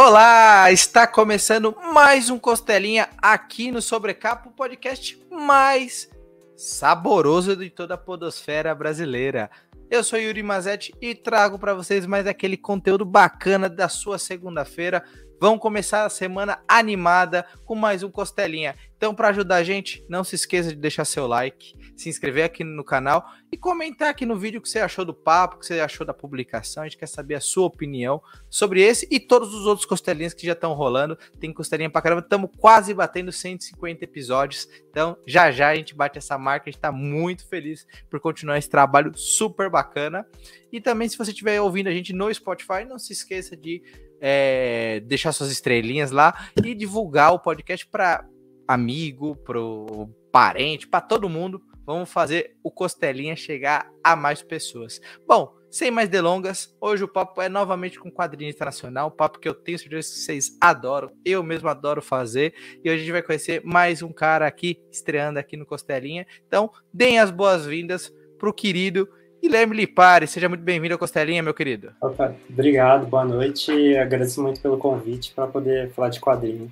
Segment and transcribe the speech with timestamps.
[0.00, 6.08] Olá, está começando mais um Costelinha aqui no Sobrecapo, o podcast mais
[6.56, 9.50] saboroso de toda a podosfera brasileira.
[9.90, 15.02] Eu sou Yuri Mazetti e trago para vocês mais aquele conteúdo bacana da sua segunda-feira.
[15.40, 18.74] Vamos começar a semana animada com mais um Costelinha.
[18.96, 22.64] Então, para ajudar a gente, não se esqueça de deixar seu like, se inscrever aqui
[22.64, 25.66] no canal e comentar aqui no vídeo o que você achou do papo, o que
[25.66, 26.82] você achou da publicação.
[26.82, 30.44] A gente quer saber a sua opinião sobre esse e todos os outros costelinhas que
[30.44, 31.16] já estão rolando.
[31.38, 34.68] Tem costelinha pra caramba, estamos quase batendo 150 episódios.
[34.90, 36.68] Então, já já a gente bate essa marca.
[36.68, 40.26] A gente tá muito feliz por continuar esse trabalho super bacana.
[40.72, 43.80] E também, se você estiver ouvindo a gente no Spotify, não se esqueça de
[44.20, 48.26] é, deixar suas estrelinhas lá e divulgar o podcast para
[48.66, 51.62] amigo, pro parente, para todo mundo.
[51.86, 55.00] Vamos fazer o Costelinha chegar a mais pessoas.
[55.26, 59.54] Bom, sem mais delongas, hoje o papo é novamente com quadrinho internacional, papo que eu
[59.54, 63.62] tenho certeza que vocês adoram, eu mesmo adoro fazer, e hoje a gente vai conhecer
[63.64, 66.26] mais um cara aqui, estreando aqui no Costelinha.
[66.46, 69.08] Então, deem as boas-vindas pro querido
[69.40, 71.92] Guilherme Lipari, seja muito bem-vindo ao Costelinha, meu querido.
[72.02, 76.70] Opa, obrigado, boa noite agradeço muito pelo convite para poder falar de quadrinho.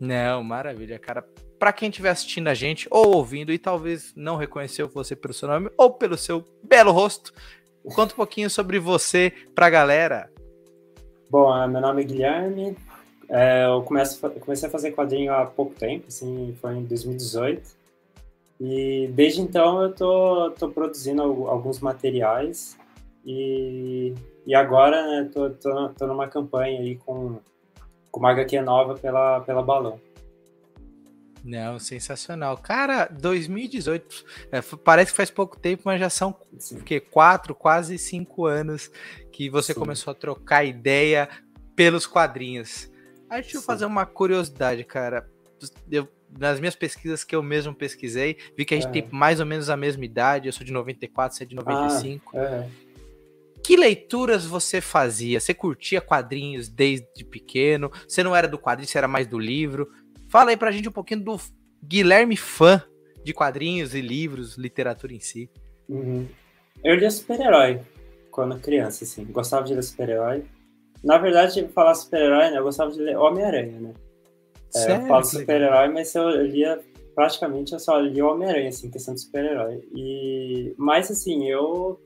[0.00, 1.24] Não, maravilha, cara.
[1.58, 5.48] Para quem estiver assistindo a gente ou ouvindo e talvez não reconheceu você pelo seu
[5.48, 7.32] nome ou pelo seu belo rosto,
[7.94, 10.28] conta um pouquinho sobre você para a galera.
[11.30, 12.76] Bom, meu nome é Guilherme.
[13.28, 17.81] É, eu comecei, comecei a fazer quadrinho há pouco tempo, assim, foi em 2018.
[18.64, 22.78] E desde então eu tô, tô produzindo alguns materiais
[23.26, 24.14] e,
[24.46, 27.40] e agora né, tô, tô, tô numa campanha aí com,
[28.08, 30.00] com uma HQ nova pela, pela Balão.
[31.44, 32.56] Não, sensacional.
[32.56, 36.32] Cara, 2018, é, parece que faz pouco tempo, mas já são
[36.86, 38.92] que, quatro, quase cinco anos
[39.32, 39.80] que você Sim.
[39.80, 41.28] começou a trocar ideia
[41.74, 42.88] pelos quadrinhos.
[43.28, 45.28] Aí deixa eu fazer uma curiosidade, cara.
[45.90, 46.06] Eu
[46.38, 49.02] nas minhas pesquisas que eu mesmo pesquisei, vi que a gente é.
[49.02, 50.48] tem mais ou menos a mesma idade.
[50.48, 52.32] Eu sou de 94, você é de 95.
[52.36, 52.68] Ah, é.
[53.62, 55.38] Que leituras você fazia?
[55.38, 57.92] Você curtia quadrinhos desde pequeno?
[58.08, 59.88] Você não era do quadrinho, você era mais do livro?
[60.28, 61.40] Fala aí pra gente um pouquinho do
[61.84, 62.82] Guilherme fã
[63.22, 65.48] de quadrinhos e livros, literatura em si.
[65.88, 66.26] Uhum.
[66.82, 67.80] Eu lia super-herói
[68.30, 69.24] quando criança, assim.
[69.26, 70.44] Gostava de ler super-herói.
[71.04, 72.58] Na verdade, falar super-herói, né?
[72.58, 73.94] Eu gostava de ler Homem-Aranha, né?
[74.74, 76.80] É, eu falo super-herói, mas eu lia
[77.14, 79.82] praticamente eu só lia Homem-Aranha, assim, questão de super-herói.
[79.94, 82.00] E mas assim, eu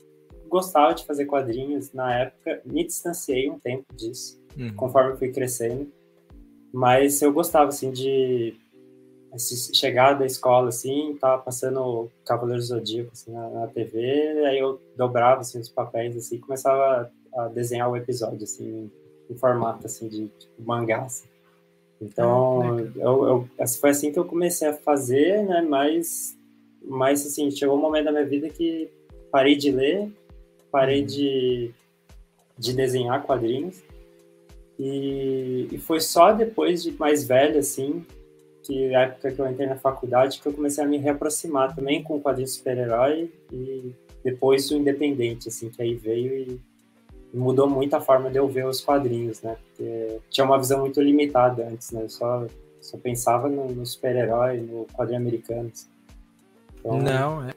[0.47, 4.73] gostava de fazer quadrinhos na época, me distanciei um tempo disso, uhum.
[4.75, 5.91] conforme fui crescendo.
[6.73, 8.55] Mas eu gostava assim de
[9.73, 13.99] chegar da escola assim, tava passando Cavaleiro Zodíaco assim, na, na, TV,
[14.45, 18.89] aí eu dobrava assim, os papéis assim, e começava a, a desenhar o episódio assim,
[19.29, 21.03] em formato assim de tipo, mangá.
[21.03, 21.27] Assim.
[22.01, 25.65] Então, ah, eu, eu, foi assim que eu comecei a fazer, né?
[25.67, 26.37] Mas,
[26.83, 28.89] mas assim, chegou um momento da minha vida que
[29.31, 30.11] parei de ler,
[30.71, 31.07] parei uhum.
[31.07, 31.71] de,
[32.57, 33.81] de desenhar quadrinhos.
[34.79, 38.05] E, e foi só depois de mais velho, assim,
[38.63, 42.03] que a época que eu entrei na faculdade, que eu comecei a me reaproximar também
[42.03, 43.91] com o quadrinho super-herói e
[44.23, 46.61] depois o independente, assim, que aí veio e
[47.33, 49.57] mudou muito a forma de eu ver os quadrinhos, né?
[49.63, 52.03] Porque tinha uma visão muito limitada antes, né?
[52.03, 52.45] Eu só,
[52.81, 55.71] só pensava no, no super-herói, no quadrinho americano.
[56.79, 57.53] Então, Não, é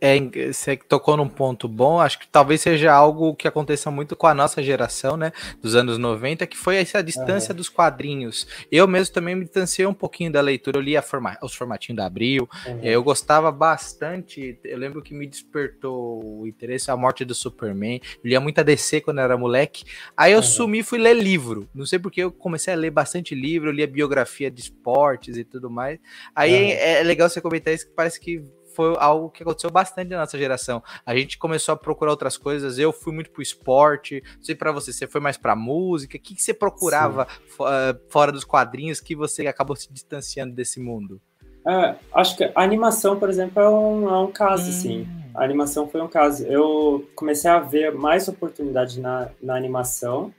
[0.00, 0.18] é,
[0.52, 4.34] você tocou num ponto bom, acho que talvez seja algo que aconteça muito com a
[4.34, 7.56] nossa geração, né, dos anos 90, que foi essa distância uhum.
[7.56, 8.46] dos quadrinhos.
[8.72, 12.06] Eu mesmo também me distanciei um pouquinho da leitura, eu lia forma, os formatinhos da
[12.06, 12.80] Abril, uhum.
[12.82, 18.28] eu gostava bastante, eu lembro que me despertou o interesse a morte do Superman, eu
[18.28, 19.84] lia muita DC quando era moleque,
[20.16, 20.42] aí eu uhum.
[20.42, 23.74] sumi e fui ler livro, não sei porque eu comecei a ler bastante livro, eu
[23.74, 25.98] lia biografia de esportes e tudo mais,
[26.34, 28.42] aí é, é legal você comentar isso, que parece que
[28.74, 30.82] foi algo que aconteceu bastante na nossa geração.
[31.04, 32.78] A gente começou a procurar outras coisas.
[32.78, 34.22] Eu fui muito pro esporte.
[34.36, 36.16] Não sei para você, você foi mais pra música.
[36.16, 37.26] O que, que você procurava
[37.58, 41.20] uh, fora dos quadrinhos que você acabou se distanciando desse mundo?
[41.66, 44.68] É, acho que a animação, por exemplo, é um, é um caso, hum.
[44.68, 45.08] assim.
[45.34, 46.44] A animação foi um caso.
[46.46, 50.32] Eu comecei a ver mais oportunidade na, na animação,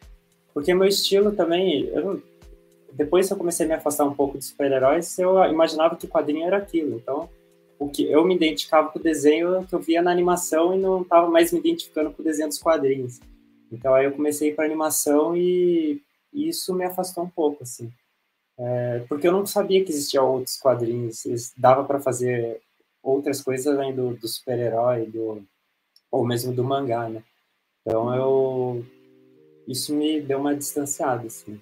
[0.54, 1.88] porque meu estilo também.
[1.88, 2.22] Eu,
[2.94, 6.46] depois que eu comecei a me afastar um pouco de super-heróis, eu imaginava que quadrinho
[6.46, 6.98] era aquilo.
[6.98, 7.30] Então,
[7.82, 11.02] o que eu me identificava com o desenho que eu via na animação e não
[11.02, 13.20] estava mais me identificando com o desenho dos quadrinhos.
[13.72, 16.00] Então aí eu comecei para animação e,
[16.32, 17.92] isso me afastou um pouco assim,
[18.58, 21.24] é, porque eu não sabia que existiam outros quadrinhos,
[21.58, 22.62] dava para fazer
[23.02, 25.44] outras coisas além do, do super-herói, do
[26.12, 27.24] ou mesmo do mangá, né?
[27.82, 28.86] Então eu
[29.68, 31.60] isso me deu uma distanciada, assim.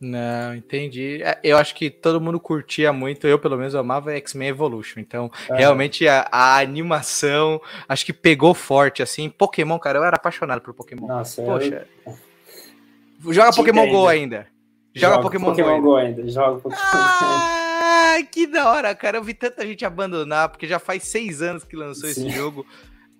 [0.00, 1.22] Não, entendi.
[1.22, 4.98] É, eu acho que todo mundo curtia muito, eu pelo menos amava X-Men Evolution.
[4.98, 5.56] Então, é.
[5.56, 9.28] realmente a, a, animação, acho que pegou forte assim.
[9.28, 11.06] Pokémon, cara, eu era apaixonado por Pokémon.
[11.06, 11.86] Nossa, Poxa.
[12.06, 13.34] Eu...
[13.34, 14.46] Joga Pokémon Go ainda.
[14.94, 16.28] Joga Jogo Pokémon, Pokémon Go ainda.
[16.28, 19.18] Joga Pokémon ah, que da hora, cara.
[19.18, 22.26] Eu vi tanta gente abandonar, porque já faz seis anos que lançou Sim.
[22.26, 22.66] esse jogo.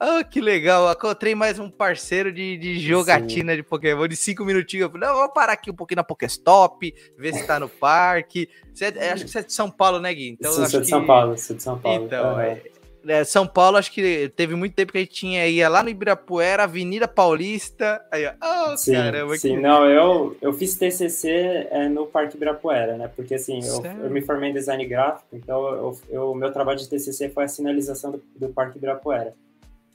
[0.03, 0.91] Ah, que legal.
[0.91, 3.59] Encontrei mais um parceiro de, de jogatina Sim.
[3.59, 4.85] de Pokémon de cinco minutinhos.
[4.85, 8.49] Eu falei, não, vou parar aqui um pouquinho na Pokéstop, ver se tá no parque.
[8.73, 10.31] Você é, acho que você é de São Paulo, né, Gui?
[10.31, 10.91] Então, Sim, sou de que...
[10.91, 12.07] São Paulo, sou de São Paulo.
[12.07, 12.41] Então, uhum.
[12.41, 12.63] é,
[13.09, 15.91] é, São Paulo, acho que teve muito tempo que a gente tinha ia lá no
[15.91, 18.01] Ibirapuera, Avenida Paulista.
[18.11, 19.57] Aí, oh, sim, caramba, sim.
[19.57, 19.61] Que...
[19.61, 23.11] não, eu, eu fiz TCC é, no Parque Ibirapuera, né?
[23.15, 27.29] Porque assim, eu, eu, me formei em design gráfico, então o meu trabalho de TCC
[27.29, 29.35] foi a sinalização do, do Parque Ibirapuera.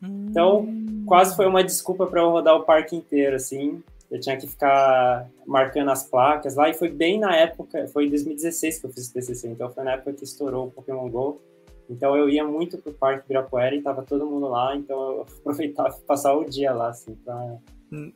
[0.08, 0.68] Então,
[1.06, 3.82] quase foi uma desculpa para eu rodar o parque inteiro, assim.
[4.10, 8.10] Eu tinha que ficar marcando as placas lá, e foi bem na época, foi em
[8.10, 11.42] 2016 que eu fiz o TCC, então foi na época que estourou o Pokémon GO.
[11.90, 15.96] Então eu ia muito pro Parque Ibirapuera e tava todo mundo lá, então eu aproveitava
[16.08, 17.58] passar o dia lá, assim, pra...
[17.92, 18.12] Hum.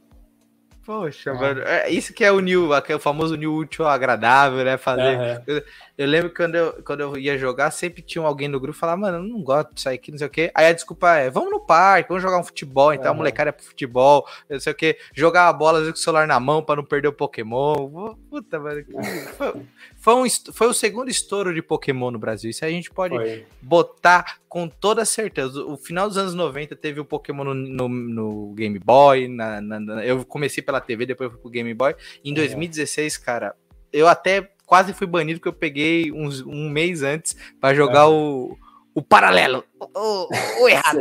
[0.86, 1.34] Poxa, é.
[1.34, 4.76] mano, é isso que é o new, é o famoso new útil agradável, né?
[4.76, 5.44] Fazer.
[5.48, 5.62] Uhum.
[6.00, 9.02] Eu, lembro que quando eu, quando eu ia jogar, sempre tinha alguém no grupo falava,
[9.02, 10.50] mano, eu não gosto disso aqui, não sei o quê.
[10.56, 13.12] Aí a desculpa é, vamos no parque, vamos jogar um futebol, então uhum.
[13.12, 16.26] a molecada é pro futebol, não sei o quê, jogar a bola com o celular
[16.26, 18.16] na mão pra não perder o Pokémon.
[18.30, 18.86] Puta, mano.
[19.38, 19.54] Foi,
[19.98, 22.50] foi, um, foi o segundo estouro de Pokémon no Brasil.
[22.50, 23.46] Isso a gente pode foi.
[23.62, 25.64] botar com toda certeza.
[25.64, 29.28] O final dos anos 90 teve o Pokémon no, no, no Game Boy.
[29.28, 31.96] Na, na, na, eu comecei pela TV, depois fui pro Game Boy.
[32.24, 33.56] Em 2016, cara,
[33.92, 38.56] eu até quase fui banido, porque eu peguei uns, um mês antes para jogar o,
[38.94, 40.28] o paralelo, o,
[40.62, 41.00] o errado.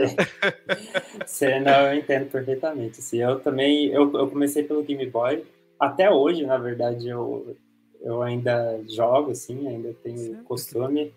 [1.26, 3.00] Você, não, eu entendo perfeitamente.
[3.00, 5.44] Assim, eu também, eu, eu comecei pelo Game Boy.
[5.78, 7.54] Até hoje, na verdade, eu
[8.00, 10.44] eu ainda jogo, assim, ainda tenho certo.
[10.44, 11.12] costume.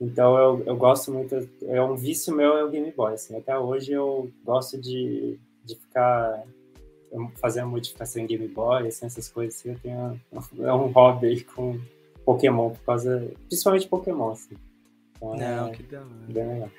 [0.00, 3.56] Então eu, eu gosto muito, é um vício meu é o Game Boy, assim, até
[3.56, 6.42] hoje eu gosto de, de ficar
[7.36, 10.20] fazer a modificação em Game Boy, assim, essas coisas assim, eu tenho
[10.66, 11.78] é um hobby aí com
[12.24, 14.56] Pokémon por causa, principalmente Pokémon, assim.
[15.16, 16.08] Então, Não, é, que da hora.
[16.28, 16.70] Bem legal.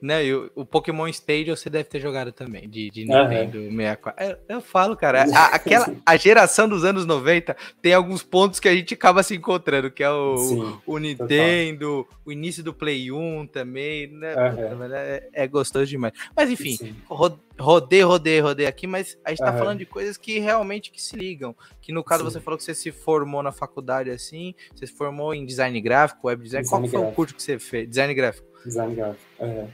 [0.00, 3.76] Né, e o, o, Pokémon Stadium você deve ter jogado também, de, de Nintendo uhum.
[3.76, 4.24] 64.
[4.24, 8.66] Eu, eu, falo, cara, a, aquela, a geração dos anos 90 tem alguns pontos que
[8.66, 12.20] a gente acaba se encontrando, que é o, Sim, o Nintendo, total.
[12.24, 14.34] o início do Play 1 também, né?
[14.34, 14.84] Uhum.
[14.84, 16.14] É, é, gostoso demais.
[16.34, 19.58] Mas enfim, rodei, rodei, rodei aqui, mas a gente tá uhum.
[19.58, 21.54] falando de coisas que realmente que se ligam.
[21.78, 22.30] Que no caso Sim.
[22.30, 26.26] você falou que você se formou na faculdade assim, você se formou em design gráfico,
[26.26, 26.62] web design.
[26.62, 27.12] design Qual foi gráfico.
[27.12, 27.86] o curso que você fez?
[27.86, 28.48] Design gráfico.
[28.64, 29.22] Design gráfico.
[29.38, 29.68] Uhum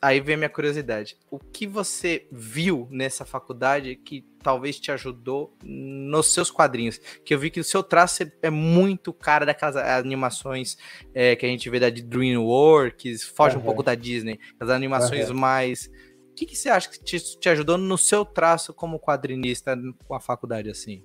[0.00, 1.16] aí vem minha curiosidade.
[1.30, 6.98] O que você viu nessa faculdade que talvez te ajudou nos seus quadrinhos?
[7.24, 10.76] Que eu vi que o seu traço é muito cara daquelas animações
[11.14, 13.62] é, que a gente vê da DreamWorks, foge uhum.
[13.62, 15.36] um pouco da Disney, as animações uhum.
[15.36, 15.90] mais.
[16.30, 19.76] O que, que você acha que te, te ajudou no seu traço como quadrinista
[20.06, 21.04] com a faculdade assim?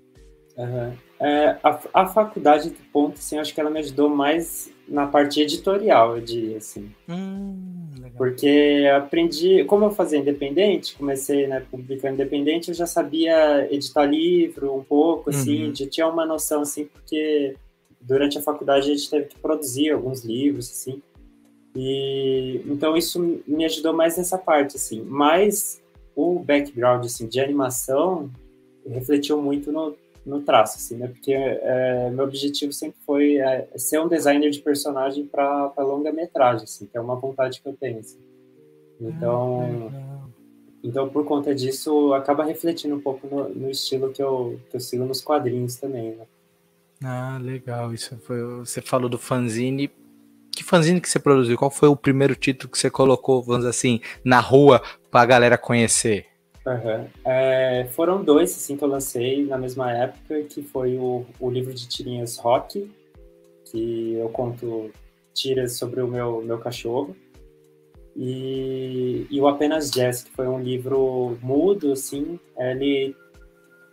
[0.56, 0.96] Uhum.
[1.20, 5.42] É, a, a faculdade do ponto, assim, acho que ela me ajudou mais na parte
[5.42, 6.92] editorial, eu diria, assim.
[7.10, 14.06] Hum, Porque aprendi, como eu fazia independente, comecei, né, publicando independente, eu já sabia editar
[14.06, 15.76] livro um pouco, assim, uhum.
[15.76, 17.56] já tinha uma noção, assim, porque
[18.00, 21.02] durante a faculdade a gente teve que produzir alguns livros, assim,
[21.76, 25.82] e então isso me ajudou mais nessa parte, assim, mas
[26.16, 28.30] o background, assim, de animação
[28.88, 31.08] refletiu muito no no traço, assim, né?
[31.08, 36.88] Porque é, meu objetivo sempre foi é, ser um designer de personagem para longa-metragem, assim,
[36.88, 38.18] que é uma vontade que eu tenho, assim.
[39.00, 40.28] Então, ah,
[40.84, 44.80] então por conta disso, acaba refletindo um pouco no, no, estilo que eu, que eu
[44.80, 46.26] sigo nos quadrinhos também, né?
[47.04, 47.94] Ah, legal.
[47.94, 48.42] Isso foi.
[48.60, 49.92] Você falou do fanzine.
[50.52, 51.58] Que fanzine que você produziu?
[51.58, 55.26] Qual foi o primeiro título que você colocou, vamos dizer assim, na rua para a
[55.26, 56.26] galera conhecer?
[56.66, 57.08] Uhum.
[57.24, 61.74] É, foram dois assim que eu lancei na mesma época, que foi o, o livro
[61.74, 62.92] de tirinhas Rock,
[63.66, 64.90] que eu conto
[65.34, 67.16] tiras sobre o meu, meu cachorro,
[68.16, 73.16] e, e o Apenas Jazz, que foi um livro mudo, assim, ele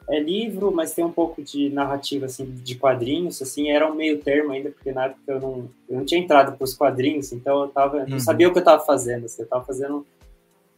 [0.08, 4.18] é livro, mas tem um pouco de narrativa, assim, de quadrinhos, assim, era um meio
[4.20, 7.62] termo ainda, porque na época eu não, eu não tinha entrado para os quadrinhos, então
[7.62, 8.08] eu tava, uhum.
[8.08, 10.06] não sabia o que eu estava fazendo, assim, eu estava fazendo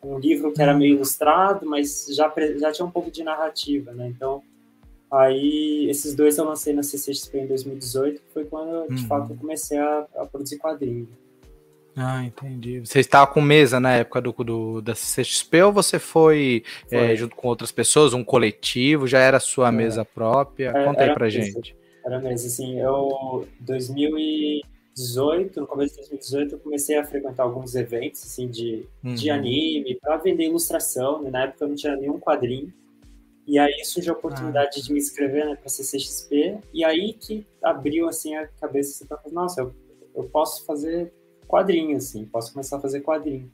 [0.05, 4.09] um livro que era meio ilustrado, mas já, já tinha um pouco de narrativa, né?
[4.09, 4.43] Então,
[5.11, 9.09] aí esses dois eu lancei na CCXP em 2018, que foi quando, de uhum.
[9.09, 11.09] fato, eu comecei a, a produzir quadrinhos.
[11.97, 12.81] Ah, entendi.
[12.81, 16.99] Você estava com mesa na época do, do da CXP ou você foi, foi.
[16.99, 19.73] É, junto com outras pessoas, um coletivo, já era sua é.
[19.73, 20.73] mesa própria?
[20.75, 21.77] É, Conta aí pra mesa, gente.
[22.05, 23.47] Era mesa, assim, eu
[24.95, 29.15] 2018, no começo de 2018, eu comecei a frequentar alguns eventos assim de, uhum.
[29.15, 31.31] de anime para vender ilustração, né?
[31.31, 32.73] na época eu não tinha nenhum quadrinho.
[33.47, 34.83] E aí surgiu a oportunidade ah.
[34.83, 39.21] de me inscrever né, para CCXP, e aí que abriu assim a cabeça assim, para
[39.31, 39.75] nossa, eu,
[40.15, 41.13] eu posso fazer
[41.47, 43.53] quadrinho, assim, posso começar a fazer quadrinho.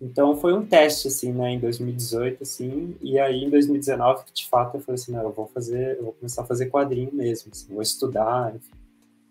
[0.00, 4.76] Então foi um teste, assim, né, em 2018, assim, e aí em 2019, de fato,
[4.76, 7.72] eu falei assim, não, eu vou fazer, eu vou começar a fazer quadrinho mesmo, assim,
[7.72, 8.83] vou estudar, enfim.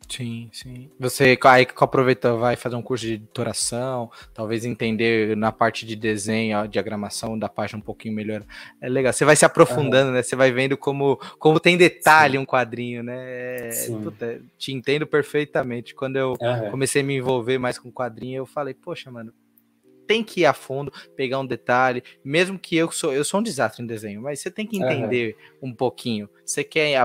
[0.09, 0.89] Sim, sim.
[0.99, 5.95] Você aí que aproveita, vai fazer um curso de editoração, talvez entender na parte de
[5.95, 8.43] desenho, a diagramação da página um pouquinho melhor.
[8.81, 9.11] É legal.
[9.13, 10.15] Você vai se aprofundando, uhum.
[10.15, 10.23] né?
[10.23, 12.37] Você vai vendo como, como tem detalhe sim.
[12.37, 13.69] um quadrinho, né?
[13.87, 15.95] Puta, te entendo perfeitamente.
[15.95, 16.71] Quando eu uhum.
[16.71, 19.33] comecei a me envolver mais com quadrinho, eu falei, poxa, mano,
[20.05, 23.43] tem que ir a fundo, pegar um detalhe, mesmo que eu sou, eu sou um
[23.43, 25.69] desastre em desenho, mas você tem que entender uhum.
[25.69, 26.29] um pouquinho.
[26.45, 26.97] Você quer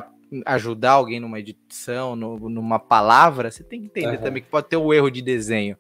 [0.45, 4.23] ajudar alguém numa edição, no, numa palavra, você tem que entender uhum.
[4.23, 5.77] também que pode ter um erro de desenho.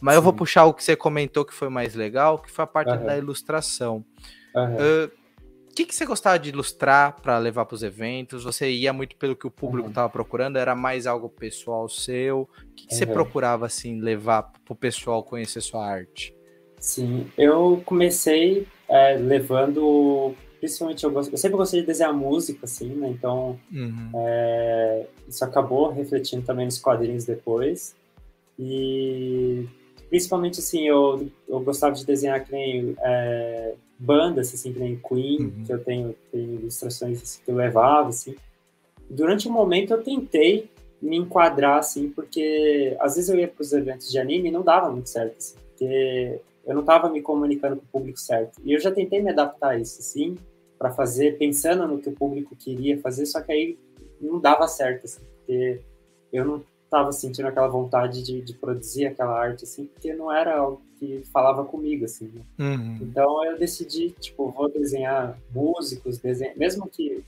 [0.00, 0.18] Mas Sim.
[0.18, 2.92] eu vou puxar o que você comentou que foi mais legal, que foi a parte
[2.92, 3.04] uhum.
[3.04, 4.04] da ilustração.
[4.54, 5.10] O uh,
[5.74, 8.44] que, que você gostava de ilustrar para levar para os eventos?
[8.44, 10.12] Você ia muito pelo que o público estava uhum.
[10.12, 10.56] procurando?
[10.56, 12.42] Era mais algo pessoal seu?
[12.42, 16.34] O que, que você procurava assim levar para o pessoal conhecer sua arte?
[16.78, 22.90] Sim, eu comecei é, levando principalmente eu, gosto, eu sempre gostei de desenhar música, assim,
[22.94, 23.08] né?
[23.08, 24.10] Então, uhum.
[24.14, 27.96] é, isso acabou refletindo também nos quadrinhos depois.
[28.58, 29.66] E,
[30.10, 35.46] principalmente, assim, eu, eu gostava de desenhar que nem é, bandas, assim, que nem Queen,
[35.46, 35.64] uhum.
[35.64, 38.36] que eu tenho, tenho ilustrações assim, que eu levava, assim.
[39.08, 43.72] Durante um momento eu tentei me enquadrar, assim, porque às vezes eu ia para os
[43.72, 47.76] eventos de anime e não dava muito certo, assim, porque eu não estava me comunicando
[47.76, 48.60] com o público certo.
[48.62, 50.36] E eu já tentei me adaptar a isso, assim,
[50.80, 53.78] para fazer pensando no que o público queria fazer, só que aí
[54.18, 55.78] não dava certo, assim, porque
[56.32, 60.56] eu não estava sentindo aquela vontade de, de, produzir aquela arte, assim, porque não era
[60.56, 62.32] algo que falava comigo, assim.
[62.34, 62.42] Né?
[62.58, 62.98] Uhum.
[63.02, 67.22] Então eu decidi, tipo, vou desenhar músicos, desenhar, mesmo que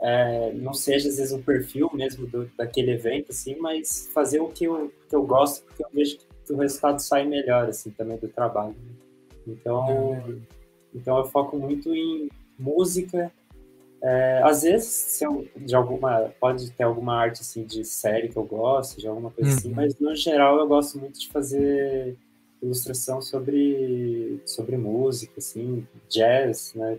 [0.00, 4.48] é, não seja às vezes um perfil mesmo do, daquele evento, assim, mas fazer o
[4.48, 8.18] que eu, que eu gosto, porque eu vejo que o resultado sai melhor, assim, também
[8.18, 8.70] do trabalho.
[8.74, 8.94] Né?
[9.48, 10.40] Então, uhum.
[10.94, 13.32] Então eu foco muito em música.
[14.02, 18.44] É, às vezes, eu, de alguma, pode ter alguma arte assim de série que eu
[18.44, 19.80] gosto, de alguma coisa assim, uhum.
[19.80, 22.16] assim, mas no geral eu gosto muito de fazer
[22.62, 26.98] ilustração sobre, sobre música, assim, jazz, né?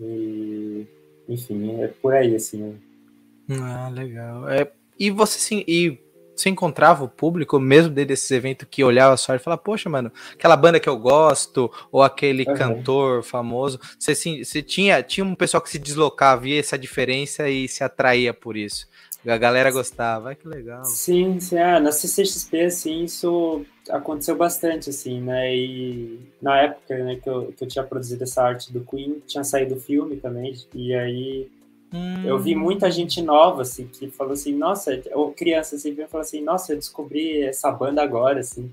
[0.00, 0.86] E,
[1.28, 2.76] enfim, é por aí, assim.
[3.48, 4.48] Ah, legal.
[4.48, 5.98] É, e você sim, e
[6.36, 10.12] você encontrava o público, mesmo dentro desses eventos, que olhava só e falava, poxa, mano,
[10.32, 12.54] aquela banda que eu gosto, ou aquele uhum.
[12.54, 17.66] cantor famoso, você, você tinha, tinha um pessoal que se deslocava, via essa diferença e
[17.66, 18.86] se atraía por isso.
[19.26, 20.84] A galera gostava, que legal.
[20.84, 27.16] Sim, sim é, na CCXP, assim, isso aconteceu bastante, assim, né, e na época, né,
[27.16, 30.54] que eu, que eu tinha produzido essa arte do Queen, tinha saído o filme também,
[30.72, 31.48] e aí
[31.96, 32.22] Hum.
[32.24, 36.42] Eu vi muita gente nova, assim, que falou assim, nossa, ou criança, assim, falou assim,
[36.42, 38.70] nossa, eu descobri essa banda agora, assim.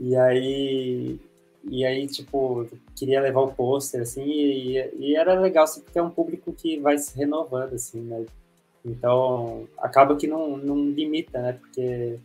[0.00, 1.18] E aí,
[1.64, 6.02] e aí, tipo, queria levar o pôster, assim, e, e, era legal, assim, porque é
[6.02, 8.24] um público que vai se renovando, assim, né?
[8.84, 11.52] Então, acaba que não, não limita, né?
[11.52, 12.18] Porque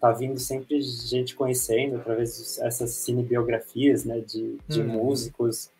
[0.00, 4.20] tá vindo sempre gente conhecendo através dessas cinebiografias, né?
[4.20, 4.88] De, de hum.
[4.88, 5.70] músicos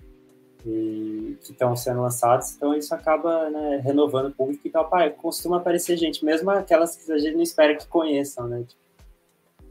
[0.66, 5.58] e, que estão sendo lançados, então isso acaba né, renovando o público, então pai, costuma
[5.58, 8.64] aparecer gente, mesmo aquelas que a gente não espera que conheçam, né?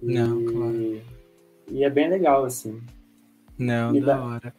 [0.02, 1.02] E, não, claro.
[1.70, 2.82] E é bem legal, assim.
[3.58, 4.56] Não, e da, da hora.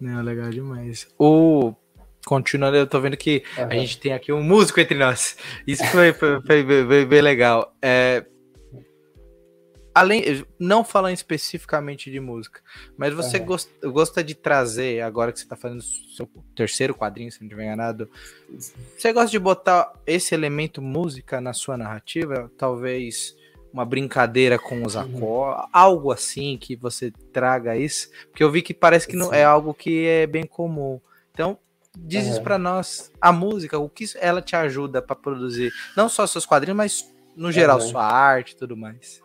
[0.00, 1.08] Não, legal demais.
[1.18, 1.74] O
[2.26, 3.64] continuando, eu tô vendo que uhum.
[3.64, 5.36] a gente tem aqui um músico entre nós.
[5.66, 7.74] Isso foi, foi, foi bem, bem, legal.
[7.82, 8.24] É,
[9.94, 12.60] além, não falando especificamente de música,
[12.96, 13.46] mas você uhum.
[13.46, 17.64] gosta, gosta de trazer, agora que você está fazendo seu terceiro quadrinho, se não estiver
[17.64, 18.08] enganado,
[18.96, 22.50] você gosta de botar esse elemento música na sua narrativa?
[22.56, 23.36] Talvez
[23.72, 28.10] uma brincadeira com os acordes, algo assim que você traga isso?
[28.30, 31.00] Porque eu vi que parece que não é algo que é bem comum.
[31.32, 31.56] Então,
[31.96, 32.30] diz uhum.
[32.30, 36.46] isso para nós, a música, o que ela te ajuda para produzir, não só seus
[36.46, 37.88] quadrinhos, mas no geral uhum.
[37.88, 39.22] sua arte e tudo mais.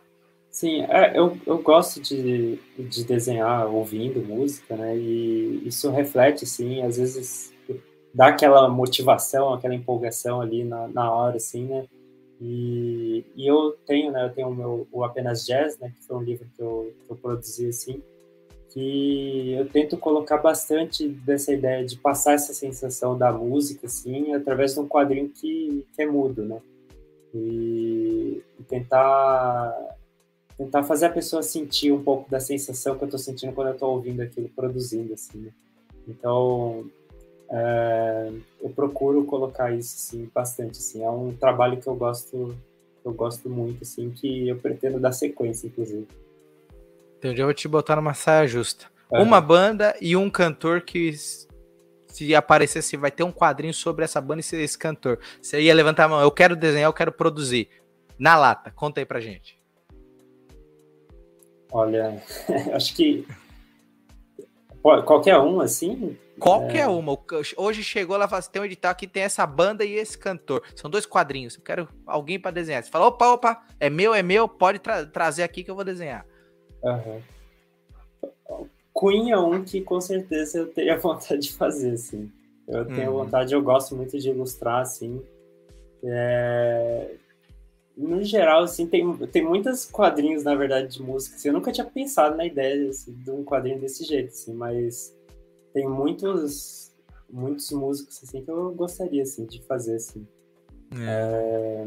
[0.56, 4.96] Sim, é, eu, eu gosto de, de desenhar ouvindo música, né?
[4.96, 7.52] E isso reflete, assim, às vezes
[8.14, 11.84] dá aquela motivação, aquela empolgação ali na, na hora, assim, né?
[12.40, 16.16] E, e eu tenho, né, eu tenho o meu o Apenas Jazz, né, que foi
[16.16, 18.02] um livro que eu, que eu produzi, assim,
[18.70, 24.72] que eu tento colocar bastante dessa ideia de passar essa sensação da música, assim, através
[24.72, 26.62] de um quadrinho que, que é mudo, né?
[27.34, 29.96] E, e tentar
[30.56, 33.74] tentar fazer a pessoa sentir um pouco da sensação que eu estou sentindo quando eu
[33.74, 35.38] estou ouvindo aquilo produzindo, assim.
[35.38, 35.50] Né?
[36.08, 36.86] Então,
[37.50, 38.32] é,
[38.62, 41.04] eu procuro colocar isso, assim, bastante, assim.
[41.04, 42.56] É um trabalho que eu gosto,
[43.04, 46.08] eu gosto muito, assim, que eu pretendo dar sequência, inclusive.
[47.18, 48.86] Então, eu vou te botar numa saia justa.
[49.12, 49.20] É.
[49.20, 51.14] Uma banda e um cantor que
[52.16, 55.18] se aparecesse, vai ter um quadrinho sobre essa banda e esse cantor.
[55.40, 57.68] Você ia levantar a mão, eu quero desenhar, eu quero produzir.
[58.18, 59.58] Na lata, conta aí pra gente.
[61.70, 62.22] Olha,
[62.72, 63.26] acho que
[65.04, 66.16] qualquer um, assim.
[66.38, 66.86] Qualquer é...
[66.86, 67.18] uma.
[67.56, 70.16] Hoje chegou lá e falou assim: tem um edital que tem essa banda e esse
[70.16, 70.62] cantor.
[70.74, 71.56] São dois quadrinhos.
[71.56, 72.82] Eu quero alguém para desenhar.
[72.82, 75.84] Você fala: opa, opa, é meu, é meu, pode tra trazer aqui que eu vou
[75.84, 76.26] desenhar.
[76.82, 77.20] Uhum.
[78.98, 82.30] Queen é um que com certeza eu teria vontade de fazer, assim.
[82.68, 83.24] Eu tenho uhum.
[83.24, 85.22] vontade, eu gosto muito de ilustrar, assim.
[86.04, 87.14] É...
[87.96, 91.36] No geral, assim, tem, tem muitos quadrinhos, na verdade, de música.
[91.36, 95.16] Assim, eu nunca tinha pensado na ideia assim, de um quadrinho desse jeito, assim, mas
[95.72, 96.92] tem muitos,
[97.30, 99.96] muitos músicos assim, que eu gostaria assim, de fazer.
[99.96, 100.26] Assim.
[100.92, 101.86] É.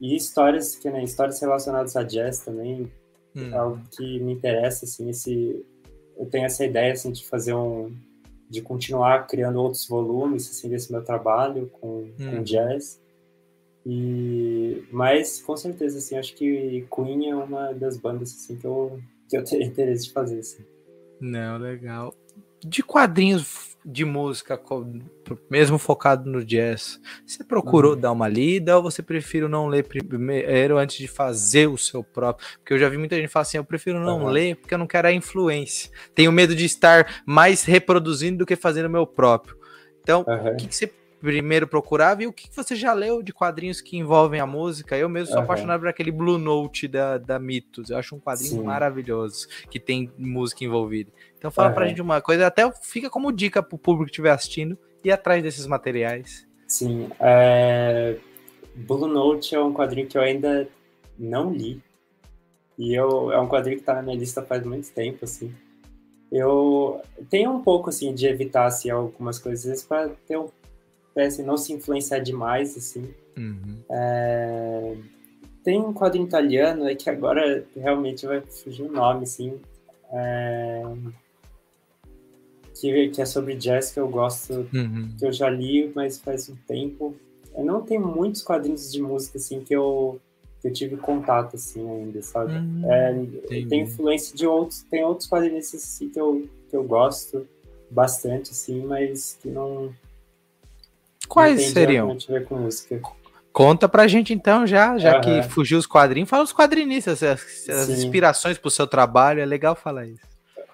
[0.00, 2.90] E histórias, que, né, histórias relacionadas a jazz também
[3.34, 3.50] hum.
[3.52, 5.64] é algo que me interessa, assim, esse,
[6.16, 7.94] eu tenho essa ideia, assim, de fazer um,
[8.50, 12.14] de continuar criando outros volumes, assim, desse meu trabalho com, hum.
[12.18, 13.00] com jazz,
[13.84, 19.00] e, mas, com certeza, assim, acho que Queen é uma das bandas, assim, que eu,
[19.28, 20.64] que eu teria interesse de fazer, assim.
[21.20, 22.14] Não, legal.
[22.64, 24.60] De quadrinhos de música,
[25.50, 28.00] mesmo focado no jazz, você procurou uhum.
[28.00, 32.46] dar uma lida ou você prefere não ler primeiro antes de fazer o seu próprio?
[32.58, 34.28] Porque eu já vi muita gente falar assim: eu prefiro não uhum.
[34.28, 35.90] ler porque eu não quero a influência.
[36.14, 39.56] Tenho medo de estar mais reproduzindo do que fazendo o meu próprio.
[40.00, 40.52] Então, uhum.
[40.52, 43.96] o que, que você primeiro procurava e o que você já leu de quadrinhos que
[43.96, 44.96] envolvem a música.
[44.96, 45.44] Eu mesmo sou uhum.
[45.44, 47.90] apaixonado por aquele Blue Note da, da Mitos.
[47.90, 48.62] Eu acho um quadrinho Sim.
[48.62, 51.10] maravilhoso que tem música envolvida.
[51.38, 51.74] Então fala uhum.
[51.74, 55.42] pra gente uma coisa, até fica como dica pro público que estiver assistindo e atrás
[55.42, 56.46] desses materiais.
[56.66, 58.16] Sim, é...
[58.74, 60.68] Blue Note é um quadrinho que eu ainda
[61.18, 61.80] não li.
[62.78, 65.54] E eu, é um quadrinho que tá na minha lista faz muito tempo, assim.
[66.30, 70.48] Eu tenho um pouco, assim, de evitar, assim, algumas coisas para ter um
[71.16, 73.12] assim, não se influenciar demais, assim.
[73.36, 73.78] Uhum.
[73.90, 74.96] É...
[75.62, 79.60] Tem um quadro italiano é que agora realmente vai fugir o nome, assim.
[80.12, 80.82] É...
[82.80, 85.14] Que, que é sobre jazz que eu gosto, uhum.
[85.18, 87.14] que eu já li, mas faz um tempo.
[87.54, 90.18] Eu não tenho muitos quadrinhos de música, assim, que eu,
[90.60, 92.54] que eu tive contato, assim, ainda, sabe?
[92.54, 92.90] Uhum.
[92.90, 93.12] É,
[93.68, 97.46] tem influência de outros, tem outros quadrinhos, assim, que eu, que eu gosto
[97.90, 99.94] bastante, assim, mas que não
[101.32, 102.16] Quais seriam?
[103.52, 105.20] Conta pra gente então, já, já uhum.
[105.22, 109.74] que fugiu os quadrinhos, fala os quadrinistas, as, as inspirações pro seu trabalho, é legal
[109.74, 110.20] falar isso.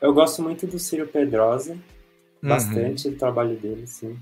[0.01, 2.49] Eu gosto muito do Ciro Pedrosa, uhum.
[2.49, 3.15] bastante uhum.
[3.15, 4.17] do trabalho dele, sim.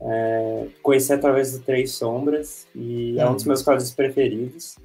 [0.00, 3.20] É, conheci através do Três Sombras e uhum.
[3.20, 3.48] é um dos uhum.
[3.48, 4.76] meus quadros preferidos.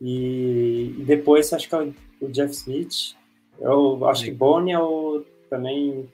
[0.00, 3.16] E, e, depois acho que é o, o Jeff Smith.
[3.60, 6.08] Eu acho que Bonnie é o, também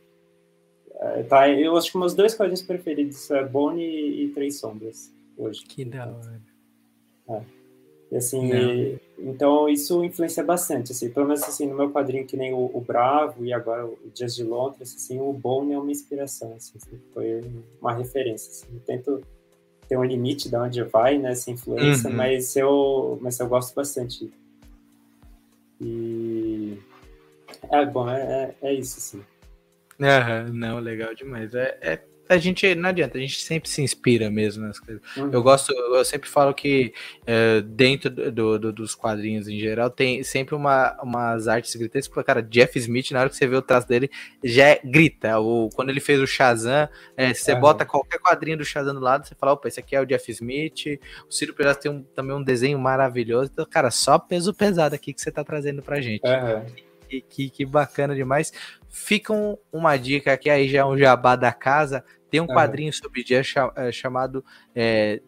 [1.28, 5.64] tá, eu acho que meus dois quadrinhos preferidos é Bonnie e Três Sombras hoje.
[5.64, 6.40] Que da hora.
[7.28, 7.42] É.
[8.12, 12.36] E assim, e, então isso influencia bastante, assim, pelo menos assim, no meu quadrinho que
[12.36, 15.90] nem o, o Bravo e agora o Dias de Londres, assim, o Bonnie é uma
[15.90, 16.78] inspiração, assim,
[17.14, 17.40] foi
[17.80, 19.22] uma referência, assim, eu tento
[19.88, 22.16] ter um limite de onde vai, né, essa influência, uhum.
[22.16, 24.30] mas eu mas eu gosto bastante.
[25.80, 26.78] E
[27.70, 29.31] é bom, é, é, é isso, assim.
[30.02, 31.54] Uhum, não, legal demais.
[31.54, 35.02] É, é, a gente não adianta, a gente sempre se inspira mesmo nas coisas.
[35.16, 35.30] Uhum.
[35.32, 36.92] Eu gosto, eu sempre falo que
[37.26, 42.08] é, dentro do, do, dos quadrinhos em geral tem sempre uma, umas artes gritantes.
[42.24, 44.10] Cara, Jeff Smith, na hora que você vê o traço dele,
[44.42, 45.38] já é, grita.
[45.38, 47.60] O, quando ele fez o Shazam, é, você uhum.
[47.60, 50.30] bota qualquer quadrinho do Shazam do lado, você fala, opa, esse aqui é o Jeff
[50.30, 50.98] Smith.
[51.28, 53.50] O Ciro Pereira tem um, também um desenho maravilhoso.
[53.52, 56.22] Então, cara, só peso pesado aqui que você tá trazendo pra gente.
[56.26, 58.52] Uhum que, que, que, bacana demais.
[58.88, 62.04] Fica um, uma dica aqui, aí já é um jabá da casa.
[62.30, 64.44] Tem um quadrinho sobre jazz é, chamado.
[64.74, 65.20] É...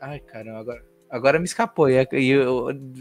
[0.00, 0.92] Ai, caramba, agora.
[1.08, 1.90] Agora me escapou.
[1.90, 2.34] E, e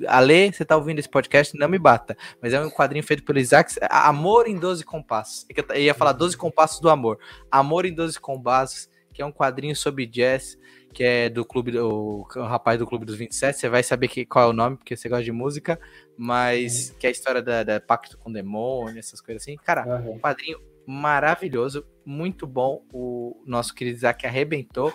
[0.05, 1.57] Ale, você tá ouvindo esse podcast?
[1.57, 2.15] Não me bata.
[2.41, 3.73] Mas é um quadrinho feito pelo Isaac.
[3.89, 5.45] Amor em 12 Compassos.
[5.49, 7.17] Eu ia falar 12 Compassos do Amor.
[7.49, 10.58] Amor em 12 Compassos que é um quadrinho sobre jazz,
[10.93, 13.58] que é do clube, o, o rapaz do Clube dos 27.
[13.58, 15.80] Você vai saber que, qual é o nome, porque você gosta de música,
[16.17, 16.95] mas uhum.
[17.00, 19.56] que é a história da, da, Pacto com o Demônio, essas coisas assim.
[19.58, 20.13] Cara, uhum.
[20.13, 22.84] um quadrinho maravilhoso, muito bom.
[22.93, 24.93] O nosso querido Isaac arrebentou.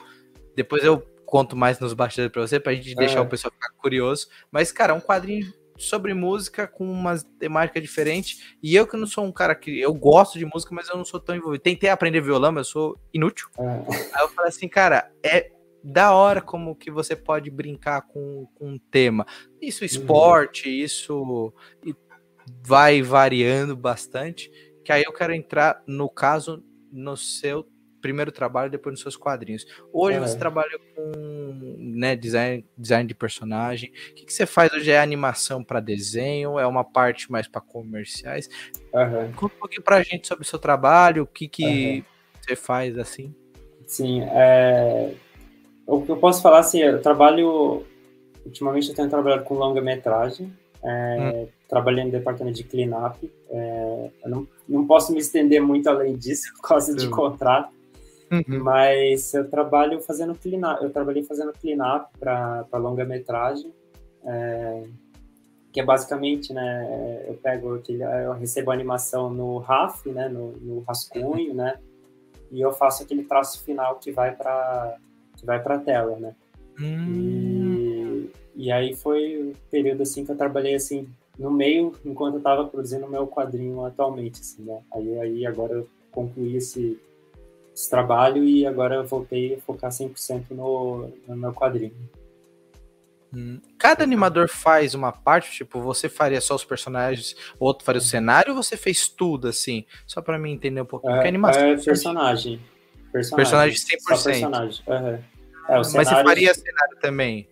[0.55, 4.29] Depois eu conto mais nos bastidores pra você, pra gente deixar o pessoal ficar curioso.
[4.51, 8.57] Mas, cara, um quadrinho sobre música com uma temática diferente.
[8.63, 9.79] E eu que não sou um cara que.
[9.79, 11.63] Eu gosto de música, mas eu não sou tão envolvido.
[11.63, 13.49] Tentei aprender violão, mas eu sou inútil.
[13.59, 13.63] É.
[14.15, 15.51] Aí eu falei assim, cara, é
[15.83, 19.25] da hora como que você pode brincar com, com um tema.
[19.61, 19.87] Isso uhum.
[19.87, 20.75] esporte, uhum.
[20.75, 21.55] isso
[22.65, 24.51] vai variando bastante.
[24.85, 26.63] Que aí eu quero entrar, no caso,
[26.93, 27.67] no seu
[28.01, 29.67] primeiro trabalho, depois nos seus quadrinhos.
[29.93, 30.21] Hoje é.
[30.21, 33.91] você trabalha com né, design, design de personagem.
[34.11, 34.91] O que, que você faz hoje?
[34.91, 36.59] É animação para desenho?
[36.59, 38.49] É uma parte mais para comerciais?
[38.93, 39.33] Uhum.
[39.33, 42.03] Conta um pouquinho para a gente sobre o seu trabalho, o que, que uhum.
[42.41, 43.35] você faz assim.
[43.87, 45.15] Sim, é...
[45.87, 47.85] o que eu posso falar assim, eu trabalho.
[48.45, 50.53] Ultimamente eu tenho trabalhado com longa-metragem.
[50.85, 51.49] É, hum.
[51.69, 53.31] Trabalhei no departamento de cleanup.
[53.51, 57.76] É, eu não, não posso me estender muito além disso por causa de contrato.
[58.31, 58.63] Uhum.
[58.63, 63.73] Mas eu trabalho fazendo cleanup, eu trabalhei fazendo cleanup para longa-metragem,
[64.25, 64.83] é,
[65.73, 70.53] que é basicamente, né, eu pego aquele, eu recebo a animação no RAF, né, no,
[70.53, 71.79] no rascunho, né,
[72.51, 74.97] e eu faço aquele traço final que vai para
[75.37, 76.35] que vai para tela, né.
[76.81, 77.13] Uhum.
[77.15, 81.09] E, e aí foi o um período assim que eu trabalhei assim
[81.39, 84.81] no meio enquanto eu estava produzindo o meu quadrinho atualmente, assim, né.
[84.93, 86.99] Aí aí agora eu concluí esse
[87.77, 91.95] esse trabalho e agora eu voltei a focar 100% no, no meu quadrinho.
[93.35, 93.61] Hum.
[93.79, 98.05] Cada animador faz uma parte, tipo, você faria só os personagens, o outro faria o
[98.05, 99.85] cenário, ou você fez tudo, assim?
[100.07, 101.17] Só para mim entender um pouquinho.
[101.17, 102.61] É, animação é personagem.
[103.13, 104.25] Personagem, personagem 100%.
[104.25, 104.83] Personagem.
[104.87, 105.09] Uhum.
[105.69, 107.47] É, Mas você faria cenário também?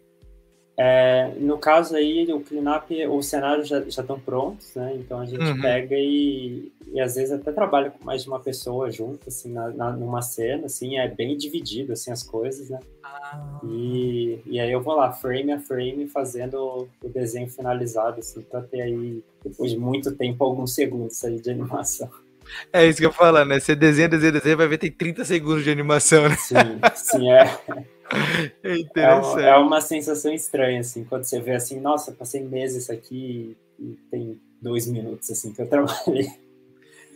[0.77, 4.97] É, no caso aí, o cleanup, os cenários já, já estão prontos, né?
[4.97, 5.61] Então a gente uhum.
[5.61, 9.69] pega e, e às vezes até trabalha com mais de uma pessoa junto, assim, na,
[9.69, 12.81] na, numa cena, assim, é bem dividido, assim, as coisas, né?
[13.05, 13.61] Ah.
[13.65, 18.61] E, e aí eu vou lá, frame a frame, fazendo o desenho finalizado, assim, pra
[18.61, 22.11] ter aí, depois de muito tempo, alguns segundos aí de animação.
[22.73, 23.59] É isso que eu falo, né?
[23.59, 26.37] Você desenha, desenha, desenha, vai ver tem 30 segundos de animação, né?
[26.37, 27.59] Sim, sim, é.
[28.63, 29.43] É interessante.
[29.43, 33.99] É, é, uma sensação estranha, assim, quando você vê assim, nossa, passei meses aqui e
[34.11, 36.29] tem dois minutos, assim, que eu trabalhei.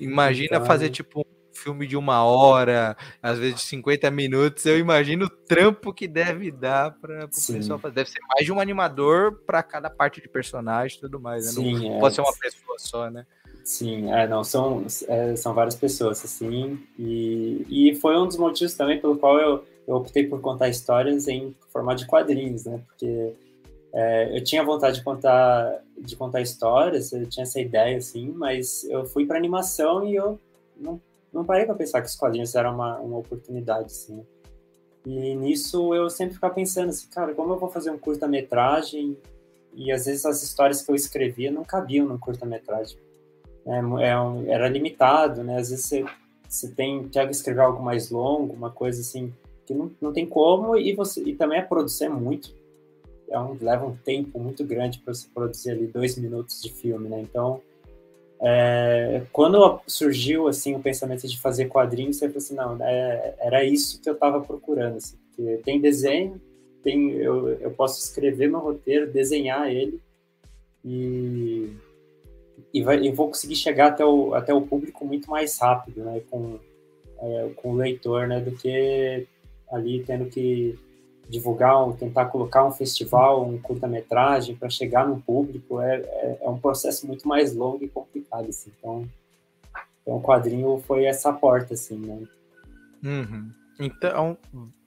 [0.01, 4.78] Imagina então, fazer, tipo, um filme de uma hora, às vezes de 50 minutos, eu
[4.78, 7.94] imagino o trampo que deve dar para o pessoal fazer.
[7.94, 11.52] Deve ser mais de um animador para cada parte de personagem e tudo mais, né?
[11.52, 12.00] Sim, Não é.
[12.00, 13.26] pode ser uma pessoa só, né?
[13.64, 18.72] Sim, é, não, são, é, são várias pessoas, assim, e, e foi um dos motivos
[18.72, 22.78] também pelo qual eu eu optei por contar histórias em formato de quadrinhos, né?
[22.86, 23.32] Porque
[23.94, 28.84] é, eu tinha vontade de contar de contar histórias, eu tinha essa ideia assim, mas
[28.84, 30.38] eu fui para animação e eu
[30.76, 31.00] não,
[31.32, 34.24] não parei para pensar que os quadrinhos eram uma, uma oportunidade, assim.
[35.06, 39.16] E nisso eu sempre ficava pensando assim, cara, como eu vou fazer um curta-metragem
[39.74, 42.98] e às vezes as histórias que eu escrevia não cabiam no curta-metragem.
[43.66, 45.58] É, é, era limitado, né?
[45.58, 46.04] Às vezes você,
[46.48, 49.32] você tem, quer escrever algo mais longo, uma coisa assim,
[49.66, 52.56] que não, não tem como, e, você, e também a produção é muito.
[53.30, 57.08] É um, leva um tempo muito grande para você produzir ali dois minutos de filme,
[57.08, 57.20] né?
[57.20, 57.60] Então,
[58.40, 63.64] é, quando surgiu assim o pensamento de fazer quadrinhos, eu falei assim, não, é, era
[63.64, 65.16] isso que eu estava procurando, assim,
[65.64, 66.40] tem desenho,
[66.83, 70.01] tem, eu, eu posso escrever meu roteiro, desenhar ele
[70.85, 71.72] e
[72.72, 76.59] e, vai, vou conseguir chegar até o, até o público muito mais rápido, né, com,
[77.20, 79.27] é, com o leitor, né, do que
[79.70, 80.79] ali tendo que
[81.28, 86.58] divulgar, tentar colocar um festival, um curta-metragem para chegar no público é, é, é, um
[86.58, 88.72] processo muito mais longo e complicado, assim.
[88.78, 89.08] Então,
[90.02, 92.22] então o quadrinho foi essa porta, assim, né?
[93.04, 93.50] Uhum.
[93.78, 94.36] Então,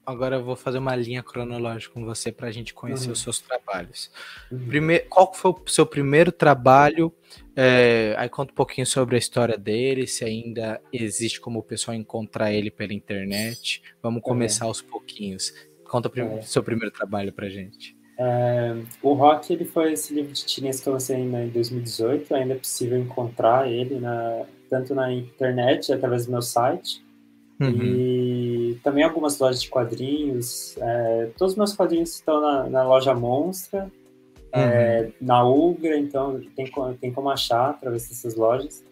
[0.06, 3.14] agora eu vou fazer uma linha cronológica com você para a gente conhecer uhum.
[3.14, 4.12] os seus trabalhos.
[4.52, 4.68] Uhum.
[4.68, 7.14] Primeiro, qual foi o seu primeiro trabalho?
[7.56, 11.96] É, aí conta um pouquinho sobre a história dele, se ainda existe como o pessoal
[11.96, 13.82] encontrar ele pela internet.
[14.02, 15.54] Vamos começar aos pouquinhos.
[15.92, 16.42] Conta o é.
[16.42, 17.96] seu primeiro trabalho para gente.
[18.18, 22.34] É, o Rock ele foi esse livro de tirinhas que eu lancei em 2018.
[22.34, 27.04] Ainda é possível encontrar ele na, tanto na internet através do meu site
[27.62, 27.84] Uhum.
[27.84, 30.76] E também algumas lojas de quadrinhos.
[30.80, 33.92] É, todos os meus quadrinhos estão na, na loja Monstra,
[34.52, 34.66] é, uhum.
[34.66, 38.84] é, na Ugra, então tem, tem como achar através dessas lojas.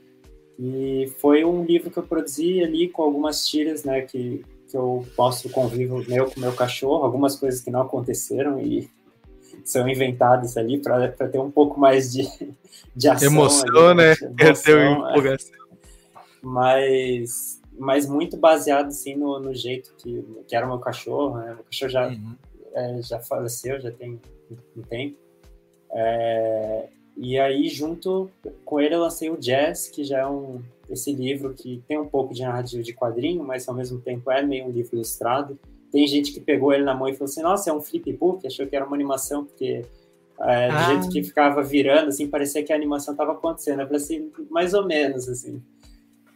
[0.59, 5.05] E foi um livro que eu produzi ali com algumas tiras, né, que que eu
[5.17, 8.89] mostro o convívio meu com meu cachorro, algumas coisas que não aconteceram e
[9.63, 12.27] são inventadas ali para ter um pouco mais de,
[12.95, 13.31] de ação.
[13.31, 14.15] Emoção, ali, né?
[14.39, 15.37] Emoção, é.
[16.41, 21.53] Mas, mas muito baseado assim no, no jeito que, que era o meu cachorro, né?
[21.55, 22.35] Meu cachorro já, uhum.
[22.73, 24.21] é, já faleceu, já tem
[24.77, 25.17] um tempo.
[25.91, 28.29] É, e aí, junto
[28.63, 32.07] com ele, eu lancei o Jazz, que já é um, esse livro que tem um
[32.07, 35.59] pouco de narrativa de quadrinho, mas ao mesmo tempo é meio um livro ilustrado.
[35.91, 38.67] Tem gente que pegou ele na mão e falou assim: Nossa, é um flipbook, achou
[38.67, 39.83] que era uma animação, porque
[40.41, 40.83] é, do ah.
[40.85, 43.81] jeito que ficava virando, assim, parecia que a animação estava acontecendo.
[43.81, 45.61] Eu falei assim, mais ou menos, assim.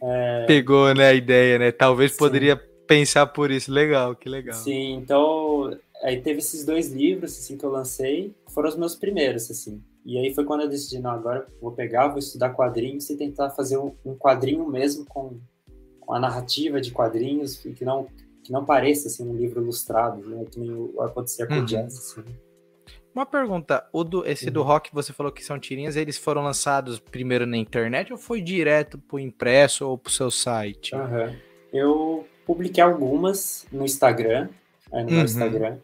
[0.02, 0.46] É...
[0.46, 1.72] Pegou, né, a ideia, né?
[1.72, 2.18] Talvez Sim.
[2.18, 3.72] poderia pensar por isso.
[3.72, 4.56] Legal, que legal.
[4.56, 9.50] Sim, então aí teve esses dois livros assim que eu lancei, foram os meus primeiros
[9.50, 9.82] assim.
[10.06, 13.50] E aí foi quando eu decidi, não, agora vou pegar, vou estudar quadrinhos e tentar
[13.52, 15.40] fazer um, um quadrinho mesmo com,
[16.00, 18.08] com, a narrativa de quadrinhos que não
[18.44, 21.62] que não pareça assim um livro ilustrado, né, que nem acontecia com uhum.
[21.62, 22.26] o Jazz assim.
[23.16, 24.54] Uma pergunta, o do, esse uhum.
[24.54, 28.42] do rock você falou que são tirinhas, eles foram lançados primeiro na internet ou foi
[28.42, 30.94] direto pro impresso ou pro seu site?
[30.94, 31.34] Uhum.
[31.72, 34.50] Eu publiquei algumas no Instagram,
[34.92, 35.24] no meu uhum.
[35.24, 35.78] Instagram.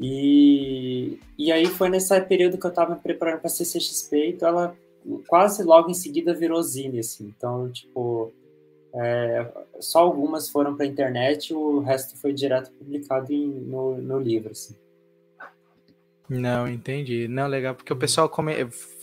[0.00, 4.76] E, e aí foi nesse período que eu estava me preparando para CCXP, então ela
[5.26, 7.32] quase logo em seguida virou zine, assim.
[7.36, 8.32] Então, tipo,
[8.94, 14.18] é, só algumas foram para a internet, o resto foi direto publicado em, no, no
[14.20, 14.74] livro, assim.
[16.28, 17.26] Não, entendi.
[17.26, 18.00] Não, legal, porque o uhum.
[18.00, 18.54] pessoal come...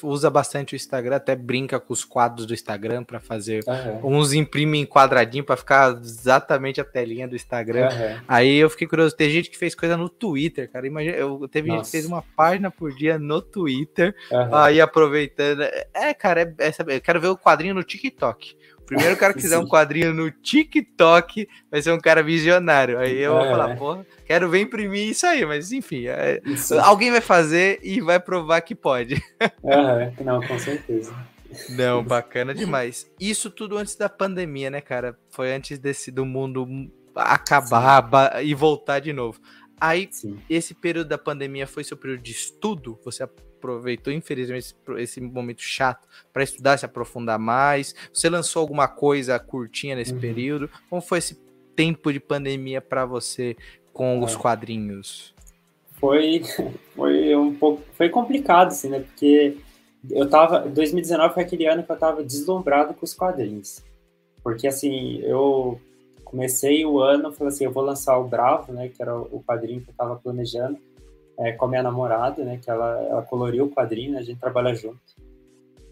[0.03, 3.63] usa bastante o Instagram, até brinca com os quadros do Instagram para fazer.
[3.67, 4.17] Uhum.
[4.17, 7.89] Uns imprimem quadradinho para ficar exatamente a telinha do Instagram.
[7.89, 8.21] Uhum.
[8.27, 9.15] Aí eu fiquei curioso.
[9.15, 10.85] Tem gente que fez coisa no Twitter, cara.
[10.85, 11.77] Imagina, eu teve Nossa.
[11.77, 14.15] gente que fez uma página por dia no Twitter.
[14.31, 14.55] Uhum.
[14.55, 15.63] Aí aproveitando.
[15.93, 18.55] É, cara, é, é, eu quero ver o quadrinho no TikTok.
[18.85, 22.99] Primeiro cara que quiser um quadrinho no TikTok vai ser um cara visionário.
[22.99, 23.39] Aí eu é.
[23.39, 26.41] vou falar, porra, quero ver imprimir isso aí, mas enfim, é,
[26.83, 29.21] alguém vai fazer e vai provar que pode.
[29.63, 31.13] É, não, com certeza.
[31.69, 33.09] Não, bacana demais.
[33.19, 35.17] Isso tudo antes da pandemia, né, cara?
[35.29, 36.67] Foi antes desse do mundo
[37.15, 39.39] acabar e voltar de novo.
[39.79, 40.39] Aí, Sim.
[40.49, 42.99] esse período da pandemia foi seu período de estudo?
[43.03, 43.23] Você
[43.65, 47.95] aproveitou, infelizmente, esse momento chato para estudar, se aprofundar mais?
[48.13, 50.19] Você lançou alguma coisa curtinha nesse uhum.
[50.19, 50.69] período?
[50.89, 51.35] Como foi esse
[51.75, 53.57] tempo de pandemia para você
[53.91, 54.25] com é.
[54.25, 55.33] os quadrinhos?
[55.93, 56.43] Foi,
[56.95, 58.99] foi um pouco, foi complicado, assim, né?
[58.99, 59.57] Porque
[60.11, 63.83] eu tava, 2019 foi aquele ano que eu tava deslumbrado com os quadrinhos.
[64.43, 65.81] Porque, assim, eu
[66.23, 68.89] comecei o ano, falei assim, eu vou lançar o Bravo, né?
[68.89, 70.77] Que era o quadrinho que eu tava planejando
[71.37, 72.57] é, com a minha namorada, né?
[72.57, 74.99] Que ela, ela coloriu o quadrinho, né, a gente trabalha junto.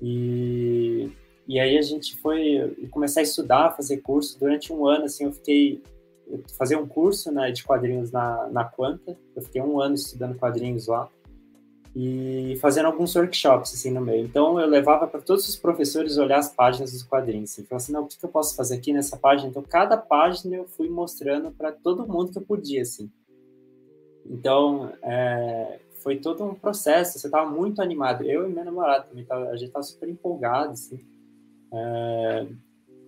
[0.01, 1.12] E,
[1.47, 4.39] e aí a gente foi começar a estudar, fazer curso.
[4.39, 5.82] Durante um ano, assim, eu fiquei...
[6.58, 9.17] fazer um curso né, de quadrinhos na, na Quanta.
[9.36, 11.10] Eu fiquei um ano estudando quadrinhos lá.
[11.95, 14.25] E fazendo alguns workshops, assim, no meio.
[14.25, 17.51] Então, eu levava para todos os professores olhar as páginas dos quadrinhos.
[17.51, 19.49] Assim, falava assim, não, o que, que eu posso fazer aqui nessa página?
[19.49, 23.12] Então, cada página eu fui mostrando para todo mundo que eu podia, assim.
[24.25, 27.17] Então, é, foi todo um processo.
[27.17, 28.23] Você estava muito animado.
[28.23, 30.99] Eu e minha namorada também, tava, a gente estava super empolgado, assim,
[31.73, 32.45] é,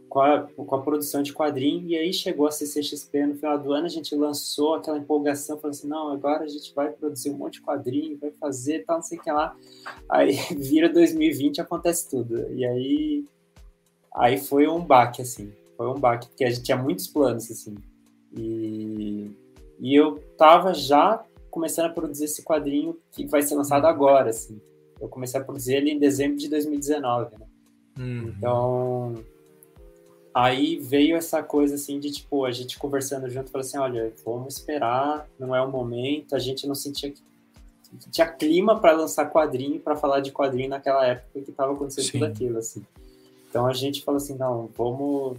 [0.10, 1.88] com, a, com a produção de quadrinho.
[1.88, 5.71] E aí chegou a CCXP no final do ano, a gente lançou aquela empolgação, falou
[5.71, 9.04] assim: não, agora a gente vai produzir um monte de quadrinho, vai fazer tal, não
[9.04, 9.56] sei o que lá.
[10.10, 12.51] Aí vira 2020 acontece tudo.
[12.54, 13.25] E aí,
[14.13, 15.51] aí foi um baque, assim.
[15.75, 17.75] Foi um baque, porque a gente tinha muitos planos, assim.
[18.38, 19.32] E
[19.79, 24.59] e eu tava já começando a produzir esse quadrinho que vai ser lançado agora, assim.
[24.99, 27.45] Eu comecei a produzir ele em dezembro de 2019, né?
[27.97, 28.33] Uhum.
[28.38, 29.13] Então,
[30.33, 34.55] aí veio essa coisa assim de tipo, a gente conversando junto, falou assim, olha, vamos
[34.57, 37.21] esperar, não é o momento, a gente não sentia que
[38.11, 42.11] tinha clima para lançar quadrinho, para falar de quadrinho naquela época que estava acontecendo Sim.
[42.11, 42.85] tudo aquilo, assim.
[43.49, 45.38] Então a gente falou assim, não, vamos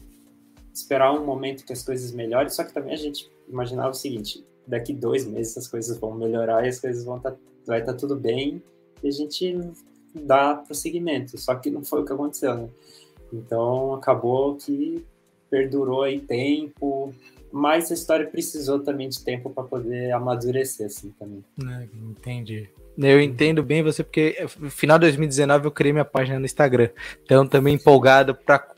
[0.73, 4.45] esperar um momento que as coisas melhorem, só que também a gente imaginava o seguinte,
[4.67, 7.35] daqui dois meses as coisas vão melhorar e as coisas vão tá,
[7.67, 8.63] vai estar tá tudo bem
[9.03, 9.59] e a gente
[10.15, 12.69] dá prosseguimento, só que não foi o que aconteceu, né?
[13.33, 15.05] Então acabou que
[15.51, 17.13] perdurou aí tempo,
[17.53, 21.45] mas a história precisou também de tempo para poder amadurecer assim também.
[21.65, 22.69] É, entendi.
[22.99, 26.89] Eu entendo bem você, porque no final de 2019 eu criei minha página no Instagram.
[27.23, 28.75] Então também empolgado para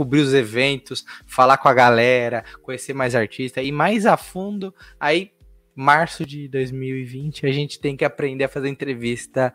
[0.00, 4.74] cobrir os eventos, falar com a galera, conhecer mais artistas e mais a fundo.
[4.98, 5.30] Aí,
[5.74, 9.52] março de 2020, a gente tem que aprender a fazer entrevista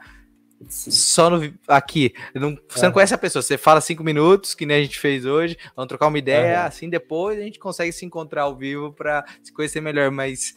[0.70, 0.92] Sim.
[0.92, 2.14] Só no, aqui.
[2.36, 2.86] Não, você uhum.
[2.86, 5.90] não conhece a pessoa, você fala cinco minutos, que nem a gente fez hoje, vamos
[5.90, 6.68] trocar uma ideia, uhum.
[6.68, 10.54] assim depois a gente consegue se encontrar ao vivo para se conhecer melhor, mas.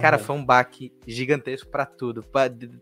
[0.00, 2.24] Cara, foi um baque gigantesco para tudo.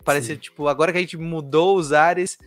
[0.04, 2.38] Parecia, tipo, agora que a gente mudou os ares,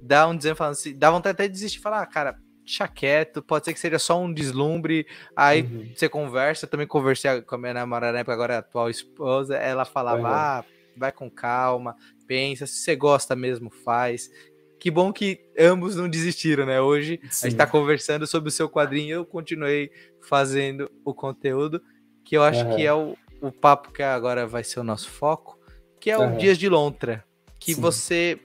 [0.00, 2.86] dá um desenho falando assim, dá vontade até de desistir e falar, ah, cara, deixa
[2.86, 5.90] quieto, pode ser que seja só um deslumbre, aí uhum.
[5.94, 8.90] você conversa, eu também conversei com a minha namorada na época, agora é a atual
[8.90, 10.26] esposa, ela falava, uhum.
[10.26, 14.30] ah, vai com calma, pensa, se você gosta mesmo, faz.
[14.78, 16.80] Que bom que ambos não desistiram, né?
[16.80, 17.46] Hoje Sim.
[17.46, 21.82] a gente tá conversando sobre o seu quadrinho, eu continuei fazendo o conteúdo,
[22.22, 22.76] que eu acho uhum.
[22.76, 25.58] que é o, o papo que agora vai ser o nosso foco,
[25.98, 27.24] que é o Dias de Lontra,
[27.58, 27.80] que Sim.
[27.80, 28.38] você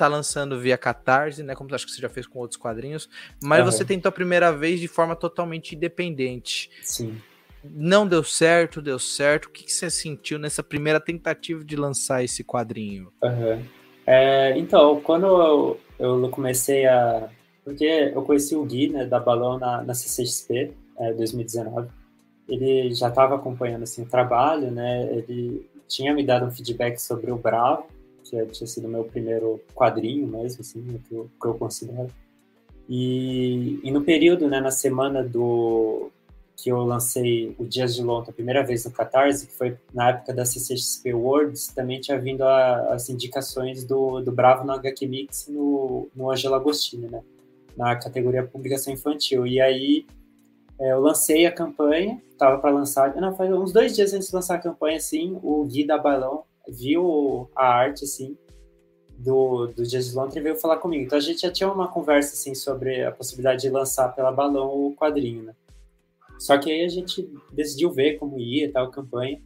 [0.00, 1.54] tá lançando via Catarse, né?
[1.54, 3.08] Como acho que você já fez com outros quadrinhos,
[3.42, 6.70] mas você tentou a primeira vez de forma totalmente independente.
[6.82, 7.20] Sim.
[7.62, 9.46] Não deu certo, deu certo.
[9.46, 13.12] O que, que você sentiu nessa primeira tentativa de lançar esse quadrinho?
[13.22, 13.62] Uhum.
[14.06, 17.28] É, então, quando eu, eu, comecei a.
[17.62, 21.88] Porque eu conheci o Gui, né, da Balão na, na CCXP, é, 2019.
[22.48, 25.02] Ele já estava acompanhando assim, o trabalho, né?
[25.12, 27.86] Ele tinha me dado um feedback sobre o Bravo,
[28.30, 32.08] que tinha sido meu primeiro quadrinho mesmo, assim, que eu, que eu considero.
[32.88, 36.10] E, e no período, né, na semana do,
[36.62, 40.10] que eu lancei o Dias de Lonta a primeira vez no Catarse, que foi na
[40.10, 45.06] época da CCXP Awards, também tinha vindo a, as indicações do, do Bravo no HQ
[45.06, 47.22] Mix no, no Angelo Agostini, né?
[47.76, 49.46] Na categoria Publicação Infantil.
[49.46, 50.06] E aí
[50.78, 54.34] é, eu lancei a campanha, estava para lançar, não, foi uns dois dias antes de
[54.34, 58.36] lançar a campanha, assim, o Gui da Balão viu a arte, assim,
[59.18, 61.04] do, do Dias de Lontra e veio falar comigo.
[61.04, 64.68] Então a gente já tinha uma conversa, assim, sobre a possibilidade de lançar pela Balão
[64.68, 65.54] o quadrinho, né?
[66.38, 69.40] Só que aí a gente decidiu ver como ia tal a campanha.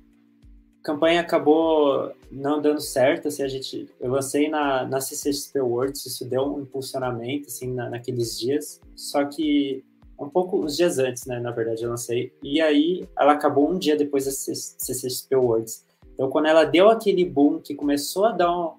[0.80, 6.06] A campanha acabou não dando certo, assim, a gente, eu lancei na, na CCXP Awards,
[6.06, 9.82] isso deu um impulsionamento, assim, na, naqueles dias, só que
[10.20, 13.78] um pouco, uns dias antes, né, na verdade, eu lancei, e aí ela acabou um
[13.78, 15.84] dia depois da CCXP Awards.
[16.14, 18.72] Então, quando ela deu aquele boom que começou a dar um,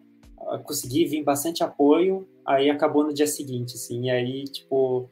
[0.49, 5.09] a conseguir vir bastante apoio, aí acabou no dia seguinte, assim, e aí, tipo,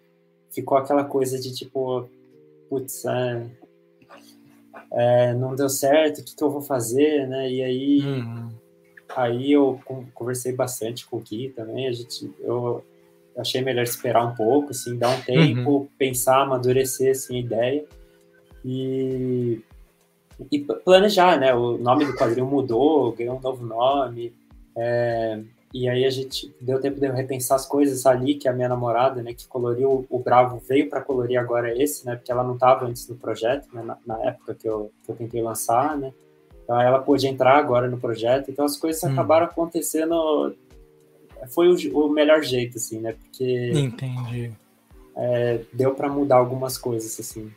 [0.50, 2.08] ficou aquela coisa de, tipo,
[2.70, 3.46] putz, é,
[4.92, 7.52] é, não deu certo, o que, que, eu vou fazer, né?
[7.52, 8.50] E aí, uhum.
[9.16, 9.80] aí eu
[10.14, 12.84] conversei bastante com o Gui também, a gente, eu
[13.38, 15.88] achei melhor esperar um pouco, assim, dar um tempo, uhum.
[15.98, 17.86] pensar, amadurecer, assim, a ideia
[18.64, 19.60] e,
[20.52, 21.54] e planejar, né?
[21.54, 24.34] O nome do quadrinho mudou, ganhou um novo nome,
[24.76, 25.39] é,
[25.74, 28.69] e aí a gente deu tempo de eu repensar as coisas ali, que a minha
[28.69, 32.54] namorada, né, que coloriu o Bravo, veio para colorir agora esse, né, porque ela não
[32.54, 36.13] estava antes do projeto, né, na, na, época que eu, que eu tentei lançar, né,
[36.63, 39.13] então ela pôde entrar agora no projeto, então as coisas hum.
[39.13, 40.56] acabaram acontecendo,
[41.48, 43.72] foi o, o, melhor jeito, assim, né, porque...
[43.74, 44.52] Entendi.
[45.15, 47.52] É, deu para mudar algumas coisas, assim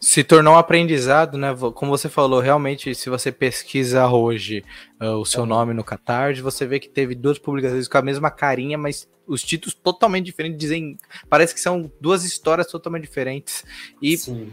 [0.00, 1.54] se tornou um aprendizado, né?
[1.74, 4.64] Como você falou, realmente, se você pesquisa hoje
[5.00, 8.30] uh, o seu nome no Catarse, você vê que teve duas publicações com a mesma
[8.30, 13.64] carinha, mas os títulos totalmente diferentes, dizem, parece que são duas histórias totalmente diferentes.
[14.00, 14.52] E Sim.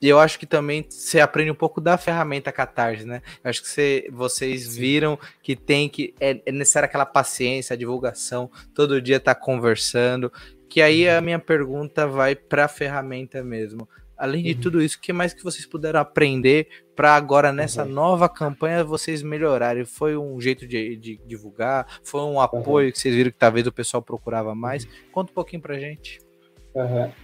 [0.00, 3.22] eu acho que também você aprende um pouco da ferramenta Catarse, né?
[3.42, 4.80] Eu acho que você, vocês Sim.
[4.80, 10.32] viram que tem que é, é necessária aquela paciência, a divulgação, todo dia tá conversando.
[10.68, 13.88] Que aí a minha pergunta vai para a ferramenta mesmo.
[14.20, 14.60] Além de uhum.
[14.60, 17.88] tudo isso, o que mais que vocês puderam aprender para agora nessa uhum.
[17.88, 19.86] nova campanha vocês melhorarem?
[19.86, 21.86] Foi um jeito de, de divulgar?
[22.04, 22.92] Foi um apoio uhum.
[22.92, 24.84] que vocês viram que talvez o pessoal procurava mais?
[24.84, 24.90] Uhum.
[25.10, 26.20] Conta um pouquinho para gente.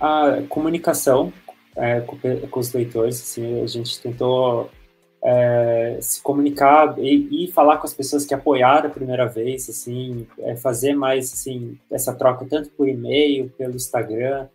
[0.00, 1.30] A comunicação
[1.76, 2.16] é, com,
[2.48, 4.70] com, os leitores, assim, a gente tentou
[5.22, 10.26] é, se comunicar e, e, falar com as pessoas que apoiaram a primeira vez, assim,
[10.38, 14.48] é, fazer mais assim essa troca tanto por e-mail, pelo Instagram,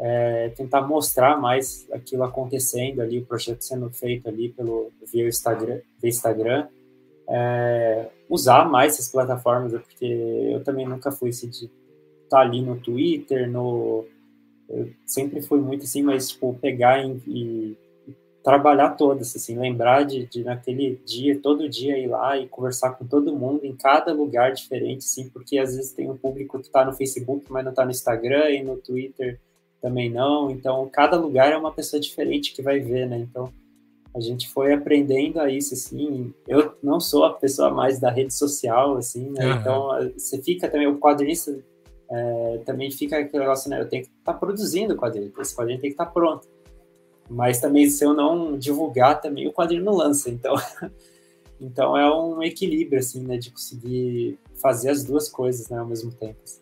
[0.00, 5.80] é, tentar mostrar mais aquilo acontecendo ali, o projeto sendo feito ali pelo via Instagram,
[6.00, 6.68] via Instagram.
[7.28, 11.70] É, usar mais essas plataformas, porque eu também nunca fui assim, de estar
[12.30, 14.06] tá ali no Twitter, no
[14.68, 17.76] eu sempre fui muito assim, mas tipo pegar e, e
[18.42, 23.04] trabalhar todas, assim, lembrar de, de, naquele dia, todo dia ir lá e conversar com
[23.04, 26.84] todo mundo em cada lugar diferente, sim, porque às vezes tem um público que está
[26.84, 29.38] no Facebook, mas não está no Instagram e no Twitter
[29.80, 30.50] também não.
[30.50, 33.18] Então, cada lugar é uma pessoa diferente que vai ver, né?
[33.18, 33.52] Então,
[34.14, 36.32] a gente foi aprendendo a isso, assim.
[36.46, 39.46] Eu não sou a pessoa mais da rede social, assim, né?
[39.46, 39.60] Uhum.
[39.60, 41.58] Então, você fica também, o quadrinista
[42.10, 43.80] é, também fica aquele negócio, né?
[43.80, 46.48] Eu tenho que estar tá produzindo o quadrinho, esse quadrinho tem que estar tá pronto.
[47.28, 50.28] Mas também, se eu não divulgar, também o quadrinho não lança.
[50.28, 50.54] Então,
[51.60, 56.10] Então é um equilíbrio, assim, né, de conseguir fazer as duas coisas, né, ao mesmo
[56.10, 56.38] tempo.
[56.42, 56.60] Assim.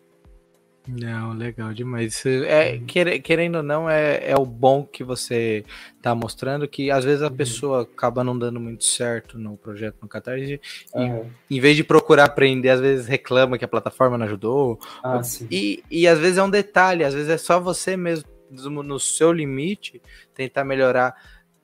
[0.91, 2.25] Não, legal demais.
[2.25, 2.85] É, uhum.
[3.21, 5.63] querendo ou não, é, é o bom que você
[5.95, 7.35] está mostrando, que às vezes a uhum.
[7.35, 10.59] pessoa acaba não dando muito certo no projeto no Catarse,
[10.95, 11.29] uhum.
[11.49, 14.79] e em vez de procurar aprender, às vezes reclama que a plataforma não ajudou.
[15.03, 15.21] Ah,
[15.51, 19.31] e, e às vezes é um detalhe, às vezes é só você mesmo, no seu
[19.31, 20.01] limite,
[20.33, 21.13] tentar melhorar.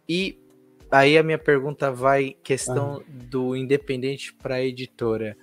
[0.07, 0.38] E
[0.91, 5.36] aí a minha pergunta vai questão do independente para a editora.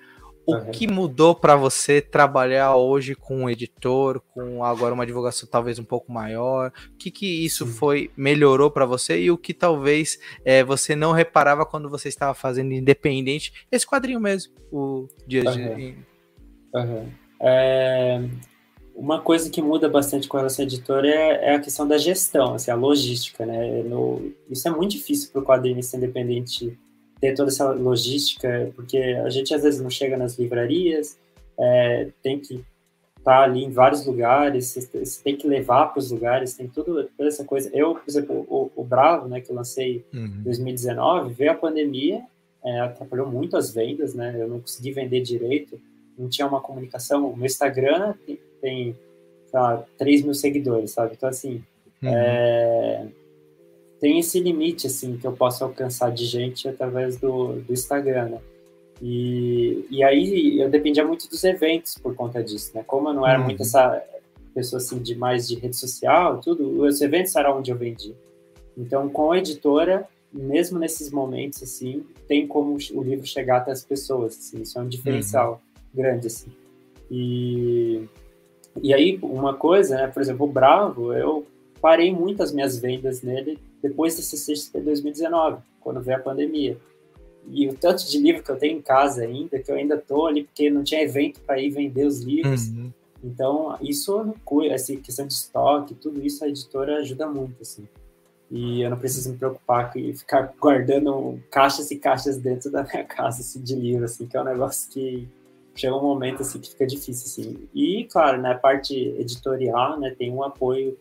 [0.45, 0.71] O uhum.
[0.73, 5.85] que mudou para você trabalhar hoje com um editor, com agora uma divulgação talvez um
[5.85, 6.73] pouco maior?
[6.93, 11.13] O que, que isso foi melhorou para você e o que talvez é, você não
[11.13, 15.07] reparava quando você estava fazendo independente esse quadrinho mesmo, o.
[16.75, 17.09] Uhum.
[17.41, 18.21] É,
[18.95, 22.55] uma coisa que muda bastante com relação à editora é, é, a questão da gestão,
[22.55, 23.83] assim, a logística, né?
[23.83, 26.79] No, isso é muito difícil para o quadrinista independente
[27.23, 31.17] ter toda essa logística, porque a gente às vezes não chega nas livrarias,
[31.57, 32.55] é, tem que
[33.17, 37.09] estar tá ali em vários lugares, você tem que levar para os lugares, tem tudo,
[37.17, 37.71] toda essa coisa.
[37.73, 40.43] Eu, por exemplo, o, o Bravo, né, que eu lancei em uhum.
[40.43, 42.23] 2019, veio a pandemia,
[42.65, 45.81] é, atrapalhou muito as vendas, né, eu não consegui vender direito,
[46.19, 47.31] não tinha uma comunicação.
[47.31, 48.97] O meu Instagram tem, tem
[49.47, 51.15] sei lá, 3 mil seguidores, sabe?
[51.17, 51.63] Então, assim,
[52.03, 52.09] uhum.
[52.09, 53.07] é,
[54.03, 58.41] tem esse limite, assim, que eu posso alcançar de gente através do, do Instagram, né?
[59.01, 62.83] E, e aí eu dependia muito dos eventos por conta disso, né?
[62.85, 63.45] Como eu não era uhum.
[63.45, 64.03] muito essa
[64.53, 68.13] pessoa, assim, de mais de rede social, tudo, os eventos eram onde eu vendia.
[68.77, 73.85] Então, com a editora, mesmo nesses momentos, assim, tem como o livro chegar até as
[73.85, 75.63] pessoas, assim, isso é um diferencial
[75.95, 76.03] uhum.
[76.03, 76.51] grande, assim.
[77.09, 78.03] E,
[78.83, 81.47] e aí, uma coisa, né, por exemplo, o Bravo, eu
[81.81, 86.79] parei muito as minhas vendas nele depois da CCXP 2019, quando veio a pandemia.
[87.49, 90.27] E o tanto de livro que eu tenho em casa ainda, que eu ainda tô
[90.27, 92.69] ali, porque não tinha evento para ir vender os livros.
[92.69, 92.93] Uhum.
[93.23, 94.35] Então, isso,
[94.71, 97.87] essa questão de estoque, tudo isso a editora ajuda muito, assim.
[98.51, 103.05] E eu não preciso me preocupar com ficar guardando caixas e caixas dentro da minha
[103.05, 105.29] casa, assim, de livro, assim, que é um negócio que
[105.75, 107.69] chega um momento, assim, que fica difícil, assim.
[107.75, 110.99] E, claro, na né, parte editorial, né, tem um apoio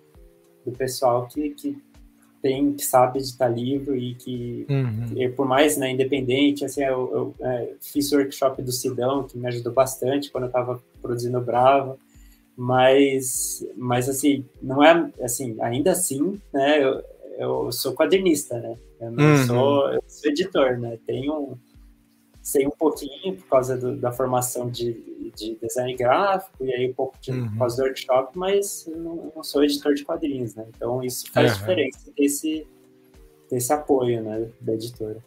[0.65, 1.77] do pessoal que, que
[2.41, 5.31] tem, que sabe editar livro e que, uhum.
[5.35, 9.47] por mais né, independente, assim, eu, eu é, fiz o workshop do Sidão, que me
[9.47, 11.97] ajudou bastante quando eu estava produzindo Brava,
[12.55, 17.03] mas, mas, assim, não é, assim, ainda assim, né, eu,
[17.37, 19.45] eu sou quadrinista, né, eu não uhum.
[19.45, 21.57] sou, eu sou editor, né, tenho
[22.41, 26.93] sei um pouquinho por causa do, da formação de, de design gráfico e aí um
[26.93, 27.49] pouco de, uhum.
[27.49, 30.65] por causa do workshop, mas não, não, sou editor de quadrinhos, né?
[30.75, 31.57] Então isso faz uhum.
[31.59, 32.67] diferença ter esse,
[33.47, 35.23] ter esse apoio né, da editora.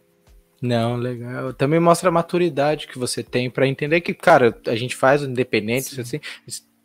[0.60, 1.52] Não, legal.
[1.52, 5.26] Também mostra a maturidade que você tem para entender que, cara, a gente faz o
[5.26, 6.20] independente, assim,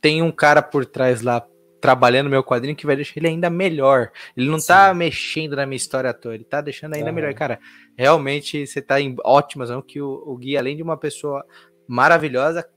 [0.01, 1.45] tem um cara por trás lá
[1.79, 4.11] trabalhando meu quadrinho que vai deixar ele ainda melhor.
[4.35, 4.67] Ele não tá Sim.
[4.67, 7.33] tá mexendo na minha história toda, ele tá deixando ainda melhor.
[7.33, 7.59] Cara,
[7.97, 11.45] realmente você tá em ótimas mãos que o, o Gui, além de uma pessoa
[11.87, 12.67] maravilhosa,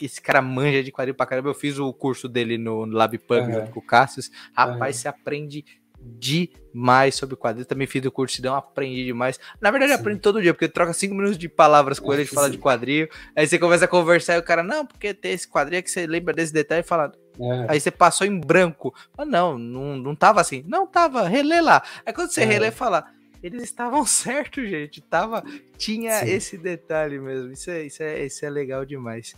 [0.00, 1.50] esse cara manja de quadrinho pra caramba.
[1.50, 3.52] Eu fiz o curso dele no, no LabPub uhum.
[3.52, 4.30] junto com o Cassius.
[4.54, 5.02] Rapaz, uhum.
[5.02, 5.64] você aprende
[6.04, 7.66] demais sobre quadrinhos.
[7.66, 9.38] Também fiz o curso não aprendi demais.
[9.60, 12.34] Na verdade, aprende todo dia, porque troca cinco minutos de palavras com ele, a gente
[12.34, 13.08] fala de quadrinho.
[13.36, 16.06] Aí você começa a conversar e o cara, não, porque tem esse quadrinho que você
[16.06, 17.12] lembra desse detalhe e fala.
[17.42, 17.72] É.
[17.72, 18.94] Aí você passou em branco.
[19.16, 20.64] Ah, não, não, não tava assim.
[20.66, 21.82] Não tava, relê lá.
[22.06, 22.44] Aí quando você é.
[22.44, 23.06] relê, fala.
[23.42, 25.00] Eles estavam certos, gente.
[25.00, 25.42] Tava,
[25.76, 26.30] tinha Sim.
[26.30, 27.52] esse detalhe mesmo.
[27.52, 29.34] Isso é, isso, é, isso é legal demais.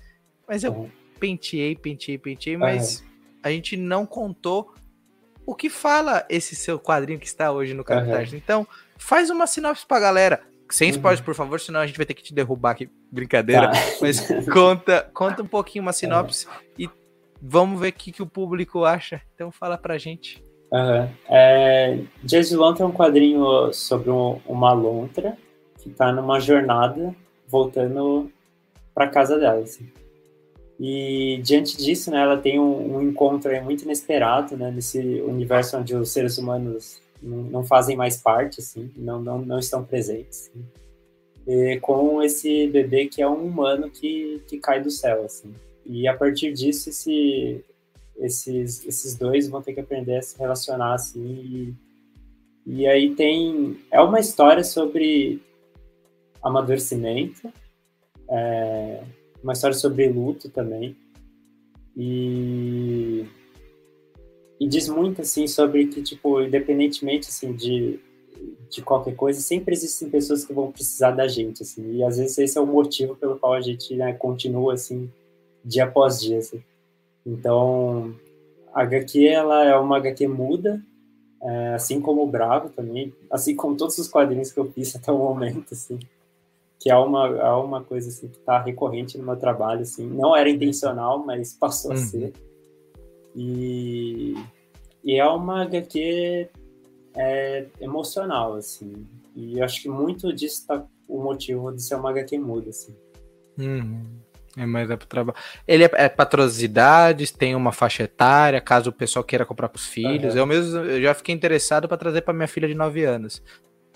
[0.47, 1.19] Mas eu é.
[1.19, 3.05] penteei, penteei, penteei, mas é.
[3.49, 4.75] a gente não contou
[5.47, 8.33] o que fala esse seu quadrinho que está hoje no Cartaz.
[8.33, 8.39] Uhum.
[8.39, 10.43] Então, faz uma sinopse pra galera.
[10.71, 10.97] Sem uhum.
[10.97, 11.25] spoilers, uhum.
[11.27, 12.91] por favor, senão a gente vai ter que te derrubar aqui.
[13.11, 13.71] Brincadeira.
[13.71, 13.79] Tá.
[14.01, 16.53] Mas conta, conta um pouquinho uma sinopse uhum.
[16.79, 17.04] e
[17.47, 19.21] vamos ver o que, que o público acha.
[19.35, 20.43] Então fala pra gente.
[20.73, 21.09] Uhum.
[21.29, 25.37] É, Jazz Lontra é um quadrinho sobre um, uma lontra
[25.81, 27.15] que está numa jornada
[27.47, 28.31] voltando
[28.95, 29.61] para casa dela.
[29.61, 29.87] Assim.
[30.81, 35.95] E diante disso, né, ela tem um, um encontro muito inesperado, né, nesse universo onde
[35.95, 40.51] os seres humanos não, não fazem mais parte, assim, não, não, não estão presentes.
[40.51, 45.55] Assim, com esse bebê que é um humano que, que cai do céu, assim.
[45.87, 47.65] E a partir disso, esse,
[48.19, 51.75] esses, esses dois vão ter que aprender a se relacionar, assim, e,
[52.67, 53.79] e aí tem...
[53.91, 55.43] É uma história sobre
[56.43, 57.53] amadurecimento,
[58.29, 59.03] é,
[59.43, 60.97] uma história sobre luto também.
[61.97, 63.25] E,
[64.59, 68.01] e diz muito, assim, sobre que, tipo, independentemente, assim, de,
[68.69, 72.37] de qualquer coisa, sempre existem pessoas que vão precisar da gente, assim, e às vezes
[72.39, 75.11] esse é o motivo pelo qual a gente né, continua, assim,
[75.65, 76.63] dia após dia, assim.
[77.25, 78.15] Então,
[78.73, 80.83] a HQ, ela é uma HQ muda,
[81.43, 85.11] é, assim como o Bravo também, assim como todos os quadrinhos que eu fiz até
[85.11, 85.99] o momento, assim,
[86.79, 90.37] que é uma, é uma coisa, assim, que está recorrente no meu trabalho, assim, não
[90.37, 91.97] era intencional, mas passou uhum.
[91.97, 92.33] a ser.
[93.35, 94.35] E,
[95.03, 96.49] e é uma HQ
[97.17, 99.07] é, emocional, assim.
[99.35, 102.95] E eu acho que muito disso está o motivo de ser uma HQ muda, assim.
[103.59, 104.24] Uhum.
[104.57, 105.37] É mais é pro trabalho.
[105.67, 109.87] Ele é, é patrocinidades, tem uma faixa etária, caso o pessoal queira comprar para os
[109.87, 110.35] filhos.
[110.35, 110.41] Uhum.
[110.41, 113.43] Eu mesmo eu já fiquei interessado para trazer para minha filha de 9 anos.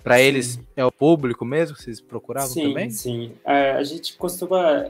[0.03, 1.77] Para eles é o público mesmo?
[1.77, 2.89] Vocês procuravam sim, também?
[2.89, 4.85] Sim, é, a gente costuma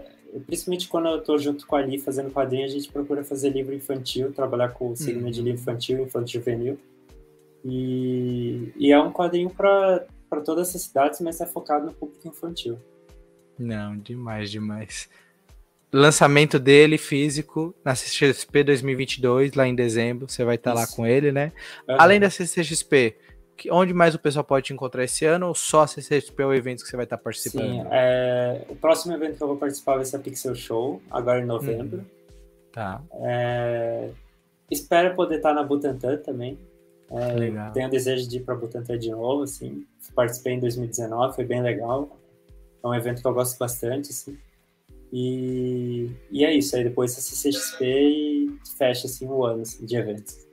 [0.45, 3.73] principalmente quando eu estou junto com a Ali fazendo quadrinho, a gente procura fazer livro
[3.73, 5.31] infantil, trabalhar com o segmento uhum.
[5.31, 6.77] de livro infantil, infantil juvenil.
[7.65, 10.05] E, e é um quadrinho para
[10.45, 12.77] todas as cidades, mas é focado no público infantil.
[13.57, 15.09] Não, demais, demais.
[15.91, 20.29] Lançamento dele físico na CCXP 2022, lá em dezembro.
[20.29, 21.51] Você vai estar tá lá com ele, né?
[21.87, 21.95] Uhum.
[21.97, 23.15] Além da CCXP,
[23.71, 26.53] onde mais o pessoal pode te encontrar esse ano ou só a CCXP é o
[26.53, 27.63] evento que você vai estar participando?
[27.63, 31.41] Sim, é, o próximo evento que eu vou participar vai ser a Pixel Show, agora
[31.41, 31.99] em novembro.
[31.99, 32.05] Hum,
[32.71, 33.01] tá.
[33.21, 34.09] É,
[34.69, 36.57] espero poder estar na Butantan também.
[37.11, 37.71] É, legal.
[37.73, 39.85] Tenho desejo de ir para Butantan de novo, assim.
[40.13, 42.15] Participei em 2019, foi bem legal.
[42.83, 44.37] É um evento que eu gosto bastante, assim.
[45.11, 49.95] E, e é isso, aí depois a CCXP e fecha, assim, o ano assim, de
[49.95, 50.47] eventos.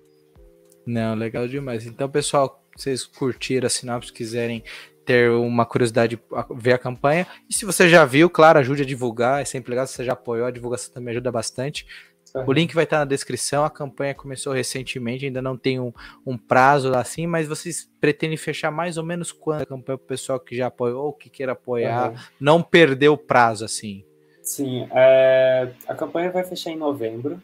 [0.86, 1.84] Não, legal demais.
[1.84, 4.62] Então, pessoal, vocês curtiram a sinopse, quiserem
[5.04, 6.18] ter uma curiosidade
[6.54, 7.26] ver a campanha.
[7.48, 9.40] E se você já viu, claro, ajude a divulgar.
[9.40, 11.86] É sempre legal se você já apoiou, a divulgação também ajuda bastante.
[12.34, 12.44] Uhum.
[12.46, 13.64] O link vai estar na descrição.
[13.64, 15.92] A campanha começou recentemente, ainda não tem um,
[16.26, 20.08] um prazo assim, mas vocês pretendem fechar mais ou menos quando a campanha para o
[20.08, 22.16] pessoal que já apoiou ou que queira apoiar, uhum.
[22.40, 24.04] não perder o prazo assim?
[24.46, 27.42] Sim, é, a campanha vai fechar em novembro.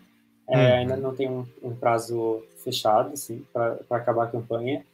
[0.49, 0.75] É, uhum.
[0.75, 4.87] Ainda não tem um, um prazo fechado assim, para acabar a campanha.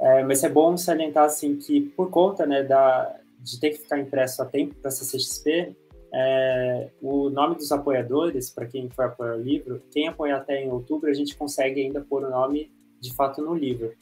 [0.00, 4.00] É, mas é bom salientar assim que por conta né, da, de ter que ficar
[4.00, 5.76] impresso a tempo para a CCXP,
[6.12, 10.68] é, o nome dos apoiadores, para quem for apoiar o livro, quem apoiar até em
[10.68, 13.92] outubro, a gente consegue ainda pôr o nome de fato no livro.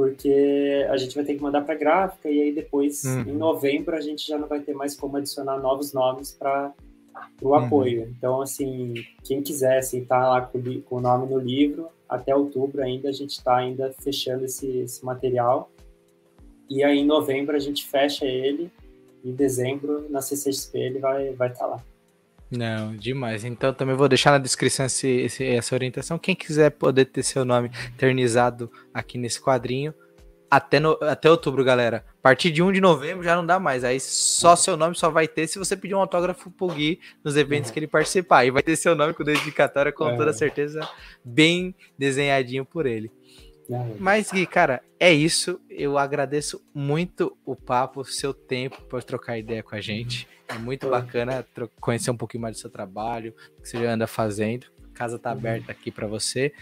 [0.00, 3.20] Porque a gente vai ter que mandar para a gráfica e aí depois, uhum.
[3.20, 6.72] em novembro, a gente já não vai ter mais como adicionar novos nomes para
[7.42, 7.54] o uhum.
[7.54, 8.08] apoio.
[8.16, 12.82] Então, assim, quem quiser assim, tá lá com, com o nome no livro, até outubro
[12.82, 15.70] ainda a gente está ainda fechando esse, esse, material.
[16.70, 18.72] E aí em novembro a gente fecha ele,
[19.22, 21.84] em dezembro na CCXP ele vai estar vai tá lá.
[22.50, 23.44] Não, demais.
[23.44, 26.18] Então também vou deixar na descrição esse, esse, essa orientação.
[26.18, 29.94] Quem quiser poder ter seu nome eternizado aqui nesse quadrinho,
[30.50, 32.04] até, no, até outubro, galera.
[32.18, 33.84] A partir de 1 de novembro já não dá mais.
[33.84, 37.36] Aí só seu nome só vai ter se você pedir um autógrafo pro Gui nos
[37.36, 38.38] eventos que ele participar.
[38.38, 40.16] Aí vai ter seu nome com dedicatória, com é.
[40.16, 40.80] toda certeza,
[41.24, 43.12] bem desenhadinho por ele.
[43.98, 45.60] Mas, Gui, cara, é isso.
[45.68, 50.26] Eu agradeço muito o papo, o seu tempo por trocar ideia com a gente.
[50.48, 51.46] É muito bacana
[51.80, 54.66] conhecer um pouquinho mais do seu trabalho, o que você anda fazendo.
[54.92, 55.38] A casa tá uhum.
[55.38, 56.52] aberta aqui para você.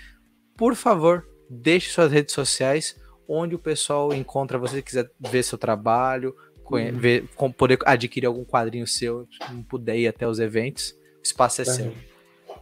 [0.56, 2.96] Por favor, deixe suas redes sociais
[3.26, 6.34] onde o pessoal encontra você, quiser ver seu trabalho,
[6.70, 6.98] uhum.
[6.98, 11.60] ver, poder adquirir algum quadrinho seu, se não puder ir até os eventos, o espaço
[11.62, 11.94] é seu.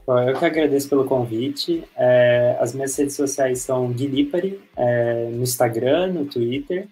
[0.07, 1.83] Bom, eu que agradeço pelo convite.
[1.97, 6.87] É, as minhas redes sociais são Guilipari, é, no Instagram, no Twitter.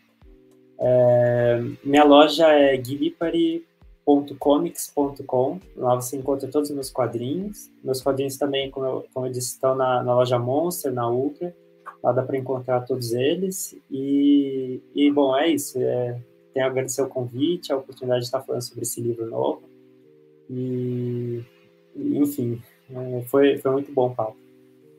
[0.81, 5.61] É, minha loja é guilipari.comics.com.
[5.77, 7.71] Lá você encontra todos os meus quadrinhos.
[7.85, 11.55] Meus quadrinhos também, como eu, como eu disse, estão na, na loja Monster, na Ultra.
[12.03, 13.79] Lá dá para encontrar todos eles.
[13.89, 15.79] E, e bom, é isso.
[15.81, 16.21] É,
[16.53, 19.63] tenho a agradecer o convite, a oportunidade de estar falando sobre esse livro novo.
[20.51, 21.45] E,
[21.97, 22.61] enfim,
[23.29, 24.37] foi, foi muito bom o papo.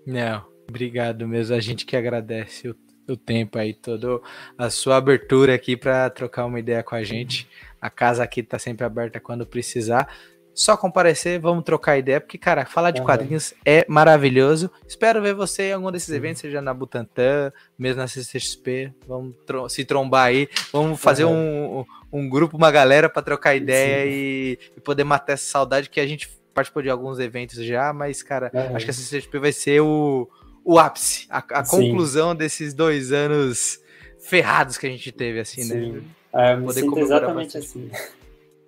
[0.05, 1.55] Não, obrigado mesmo.
[1.55, 2.75] A gente que agradece o,
[3.07, 4.19] o tempo aí, toda
[4.57, 7.47] a sua abertura aqui para trocar uma ideia com a gente.
[7.81, 10.07] A casa aqui está sempre aberta quando precisar
[10.55, 13.05] só comparecer, vamos trocar ideia, porque, cara, falar de uhum.
[13.05, 14.71] quadrinhos é maravilhoso.
[14.87, 18.93] Espero ver você em algum desses eventos, seja na Butantan, mesmo na CCXP.
[19.05, 19.35] Vamos
[19.67, 20.47] se trombar aí.
[20.71, 21.81] Vamos fazer uhum.
[22.11, 25.99] um, um grupo, uma galera para trocar ideia e, e, poder matar essa saudade que
[25.99, 28.75] a gente participou de alguns eventos já, mas, cara, uhum.
[28.75, 30.27] acho que a CCXP vai ser o,
[30.63, 33.79] o ápice, a, a conclusão desses dois anos
[34.19, 35.75] ferrados que a gente teve, assim, né?
[35.75, 35.91] Sim.
[35.91, 36.01] né?
[36.33, 37.57] É, eu me sinto exatamente bastante.
[37.57, 37.91] assim.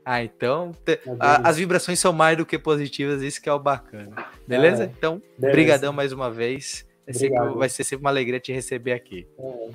[0.06, 3.60] Ah, então te, a, as vibrações são mais do que positivas, isso que é o
[3.60, 4.26] bacana.
[4.48, 4.84] Beleza?
[4.84, 5.56] É, então, beleza.
[5.56, 6.86] brigadão mais uma vez.
[7.06, 9.28] É sempre, vai ser sempre uma alegria te receber aqui.
[9.40, 9.70] É.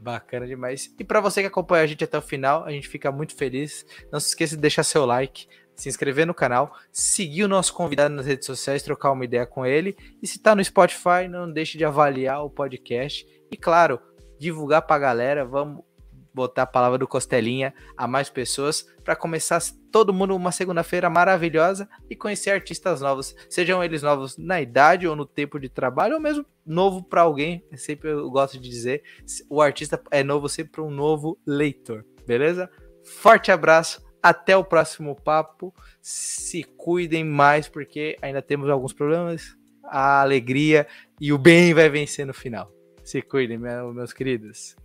[0.00, 0.92] Bacana demais.
[0.98, 3.86] E para você que acompanha a gente até o final, a gente fica muito feliz.
[4.10, 8.14] Não se esqueça de deixar seu like, se inscrever no canal, seguir o nosso convidado
[8.14, 9.96] nas redes sociais, trocar uma ideia com ele.
[10.22, 13.26] E se está no Spotify, não deixe de avaliar o podcast.
[13.50, 14.00] E claro,
[14.38, 15.44] divulgar para a galera.
[15.44, 15.84] Vamos
[16.34, 19.60] botar a palavra do Costelinha a mais pessoas para começar
[19.90, 25.14] todo mundo uma segunda-feira maravilhosa e conhecer artistas novos, sejam eles novos na idade ou
[25.14, 27.64] no tempo de trabalho ou mesmo novo para alguém.
[27.76, 29.02] Sempre eu gosto de dizer,
[29.48, 32.70] o artista é novo sempre para um novo leitor, beleza?
[33.04, 35.74] Forte abraço, até o próximo papo.
[36.00, 39.56] Se cuidem mais porque ainda temos alguns problemas.
[39.84, 40.86] A alegria
[41.20, 42.72] e o bem vai vencer no final.
[43.02, 44.76] Se cuidem, meus queridos.